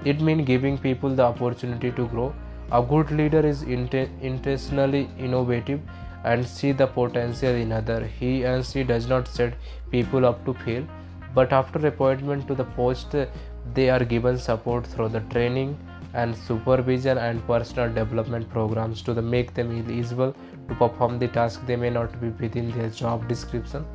It 0.06 0.22
means 0.22 0.46
giving 0.46 0.78
people 0.78 1.10
the 1.10 1.24
opportunity 1.24 1.92
to 1.92 2.08
grow. 2.08 2.34
A 2.72 2.82
good 2.82 3.12
leader 3.12 3.46
is 3.46 3.64
intentionally 3.64 5.10
innovative 5.18 5.82
and 6.24 6.46
see 6.46 6.72
the 6.72 6.88
potential 6.88 7.54
in 7.54 7.72
other. 7.72 8.06
He 8.06 8.44
and 8.44 8.66
she 8.66 8.84
does 8.84 9.08
not 9.08 9.28
set 9.28 9.54
people 9.92 10.26
up 10.26 10.44
to 10.46 10.54
fail, 10.54 10.88
but 11.36 11.52
after 11.52 11.86
appointment 11.88 12.48
to 12.48 12.56
the 12.56 12.64
post, 12.64 13.16
they 13.74 13.90
are 13.90 14.04
given 14.04 14.38
support 14.38 14.88
through 14.88 15.10
the 15.10 15.20
training 15.32 15.78
and 16.14 16.36
supervision 16.36 17.18
and 17.18 17.46
personal 17.48 17.92
development 17.92 18.50
programs 18.50 19.02
to 19.02 19.14
make 19.22 19.54
them 19.54 19.72
eligible 19.72 20.36
to 20.68 20.76
perform 20.76 21.20
the 21.20 21.28
task 21.28 21.66
they 21.66 21.76
may 21.76 21.90
not 21.90 22.20
be 22.22 22.30
within 22.30 22.72
their 22.72 22.90
job 22.90 23.28
description 23.28 23.86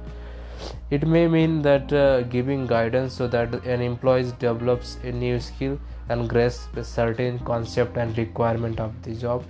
it 0.90 1.06
may 1.06 1.26
mean 1.26 1.62
that 1.62 1.92
uh, 1.92 2.22
giving 2.22 2.66
guidance 2.66 3.14
so 3.14 3.28
that 3.28 3.54
an 3.64 3.80
employee 3.80 4.32
develops 4.38 4.96
a 5.04 5.12
new 5.12 5.38
skill 5.38 5.78
and 6.08 6.28
grasps 6.28 6.76
a 6.76 6.84
certain 6.84 7.38
concept 7.40 7.96
and 7.96 8.16
requirement 8.16 8.80
of 8.80 9.02
the 9.02 9.14
job. 9.14 9.44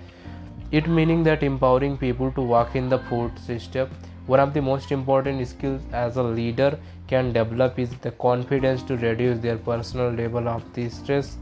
It 0.71 0.87
meaning 0.87 1.23
that 1.23 1.41
empowering 1.41 1.97
people 1.97 2.31
to 2.33 2.41
walk 2.41 2.75
in 2.75 2.89
the 2.89 2.99
footsteps 2.99 3.91
one 4.29 4.39
of 4.39 4.53
the 4.53 4.61
most 4.61 4.91
important 4.91 5.47
skills 5.47 5.81
as 5.91 6.17
a 6.17 6.23
leader 6.23 6.77
can 7.07 7.33
develop 7.33 7.79
is 7.79 7.89
the 8.01 8.11
confidence 8.11 8.83
to 8.83 8.97
reduce 8.97 9.39
their 9.39 9.57
personal 9.57 10.11
level 10.11 10.47
of 10.47 10.67
the 10.75 10.87
stress 10.87 11.37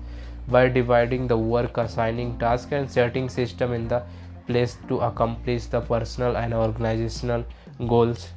by 0.47 0.70
dividing 0.70 1.28
the 1.28 1.38
work 1.38 1.78
assigning 1.84 2.32
tasks 2.39 2.72
and 2.72 2.89
setting 2.89 3.28
system 3.28 3.74
in 3.74 3.89
the 3.89 4.01
place 4.47 4.78
to 4.88 4.99
accomplish 5.09 5.65
the 5.65 5.82
personal 5.82 6.38
and 6.38 6.53
organizational 6.53 7.43
goals 7.89 8.30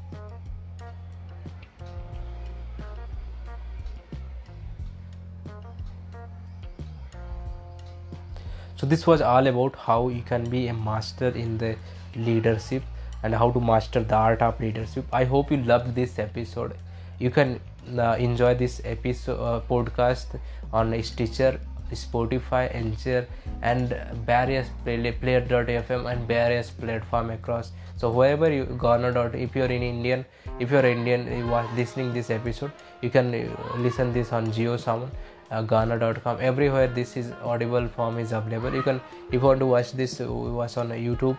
so 8.81 8.87
this 8.87 9.07
was 9.07 9.21
all 9.21 9.47
about 9.47 9.75
how 9.87 10.09
you 10.09 10.23
can 10.23 10.45
be 10.49 10.67
a 10.69 10.75
master 10.75 11.29
in 11.29 11.59
the 11.59 11.77
leadership 12.17 12.83
and 13.23 13.35
how 13.35 13.51
to 13.51 13.61
master 13.61 14.03
the 14.13 14.15
art 14.15 14.41
of 14.41 14.61
leadership 14.61 15.05
i 15.13 15.25
hope 15.33 15.51
you 15.51 15.59
loved 15.73 15.95
this 15.95 16.19
episode 16.19 16.77
you 17.19 17.31
can 17.31 17.61
uh, 17.99 18.17
enjoy 18.29 18.55
this 18.55 18.81
episode 18.85 19.43
uh, 19.49 19.61
podcast 19.69 20.41
on 20.73 21.03
stitcher 21.03 21.61
Spotify, 21.93 22.73
Anchor, 22.75 23.27
and 23.63 23.97
various 24.25 24.69
play, 24.85 25.13
player.fm 25.13 26.11
and 26.11 26.29
various 26.29 26.71
platform 26.71 27.31
across. 27.31 27.73
So 27.97 28.11
wherever 28.11 28.51
you 28.51 28.65
Gaana 28.67 29.13
dot 29.13 29.35
if 29.35 29.57
you're 29.57 29.67
in 29.67 29.83
Indian, 29.83 30.25
if 30.59 30.71
you're 30.71 30.87
Indian, 30.87 31.27
you 31.37 31.53
are 31.53 31.69
listening 31.77 32.13
this 32.13 32.31
episode, 32.31 32.71
you 33.03 33.11
can 33.11 33.35
uh, 33.35 33.77
listen 33.79 34.13
this 34.13 34.33
on 34.33 34.47
JioSaavn. 34.53 35.11
Uh, 35.51 35.63
gaana.com 35.63 36.37
everywhere 36.41 36.87
this 36.87 37.17
is 37.17 37.33
audible 37.43 37.89
form 37.89 38.19
is 38.19 38.31
available. 38.31 38.73
You 38.73 38.83
can 38.83 39.01
if 39.29 39.35
you 39.35 39.41
want 39.41 39.59
to 39.61 39.67
watch 39.67 39.93
this 39.93 40.21
uh, 40.21 40.33
watch 40.33 40.77
on 40.77 40.91
youtube 40.91 41.37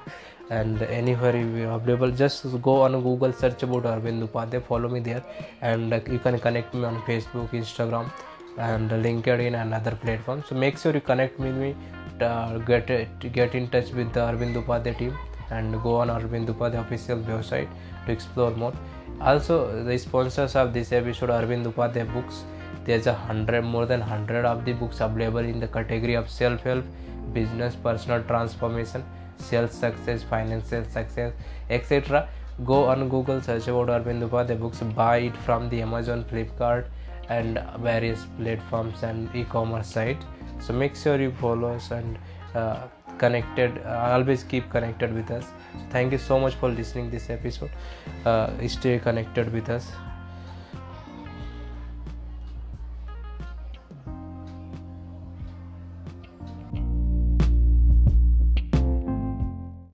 and 0.49 0.81
anywhere 0.81 1.33
you 1.37 1.69
available 1.69 2.11
just 2.11 2.43
go 2.61 2.81
on 2.81 2.91
google 3.05 3.31
search 3.31 3.63
about 3.63 3.83
arvind 3.83 4.27
upadhyay 4.27 4.61
follow 4.65 4.89
me 4.89 4.99
there. 4.99 5.23
And 5.61 5.93
uh, 5.93 6.01
you 6.09 6.19
can 6.19 6.37
connect 6.39 6.73
me 6.73 6.83
on 6.83 7.01
facebook 7.03 7.51
instagram 7.51 8.11
and 8.57 8.91
linkedin 8.91 9.55
and 9.61 9.73
other 9.73 9.95
platforms. 9.95 10.45
So 10.47 10.55
make 10.55 10.77
sure 10.77 10.93
you 10.93 10.99
connect 10.99 11.39
with 11.39 11.55
me 11.55 11.73
uh, 12.21 12.57
get 12.59 12.87
get 13.31 13.55
in 13.55 13.69
touch 13.69 13.91
with 13.91 14.11
the 14.11 14.19
arvind 14.19 14.61
upadhyay 14.61 14.97
team 14.97 15.17
and 15.51 15.81
go 15.81 15.95
on 16.01 16.09
arvind 16.09 16.47
upadhyay 16.47 16.81
official 16.85 17.19
website 17.19 17.69
to 18.05 18.11
explore 18.11 18.51
more. 18.51 18.73
Also 19.21 19.83
the 19.83 19.97
sponsors 19.97 20.55
of 20.55 20.73
this 20.73 20.91
episode 20.91 21.29
arvind 21.29 21.65
upadhyay 21.71 22.13
books 22.13 22.43
there's 22.85 23.07
a 23.07 23.13
hundred 23.13 23.61
more 23.61 23.85
than 23.85 24.01
hundred 24.01 24.45
of 24.45 24.65
the 24.65 24.73
books 24.73 25.01
available 25.01 25.39
in 25.53 25.59
the 25.59 25.67
category 25.67 26.15
of 26.15 26.29
self-help 26.29 26.85
business 27.33 27.75
personal 27.75 28.23
transformation 28.23 29.03
sales 29.37 29.71
success 29.71 30.23
financial 30.23 30.83
success 30.85 31.33
etc 31.69 32.27
go 32.65 32.85
on 32.85 33.07
google 33.09 33.41
search 33.41 33.67
about 33.67 33.93
arvind 33.97 34.27
upadhyay 34.29 34.59
books 34.59 34.81
buy 35.01 35.17
it 35.29 35.37
from 35.45 35.69
the 35.69 35.81
amazon 35.81 36.25
flipkart 36.31 36.85
and 37.37 37.59
various 37.79 38.25
platforms 38.37 39.03
and 39.03 39.33
e-commerce 39.35 39.87
site. 39.87 40.21
So 40.59 40.73
make 40.73 40.95
sure 40.95 41.19
you 41.19 41.31
follow 41.31 41.73
us 41.75 41.91
and 41.91 42.17
uh, 42.55 42.87
connected 43.17 43.81
uh, 43.85 44.13
always 44.13 44.43
keep 44.43 44.69
connected 44.69 45.13
with 45.13 45.31
us. 45.31 45.45
So 45.45 45.85
thank 45.89 46.11
you 46.11 46.17
so 46.17 46.39
much 46.39 46.55
for 46.55 46.69
listening 46.69 47.09
this 47.09 47.29
episode. 47.29 47.71
Uh, 48.25 48.67
stay 48.67 48.99
connected 48.99 49.53
with 49.53 49.69
us 49.69 49.91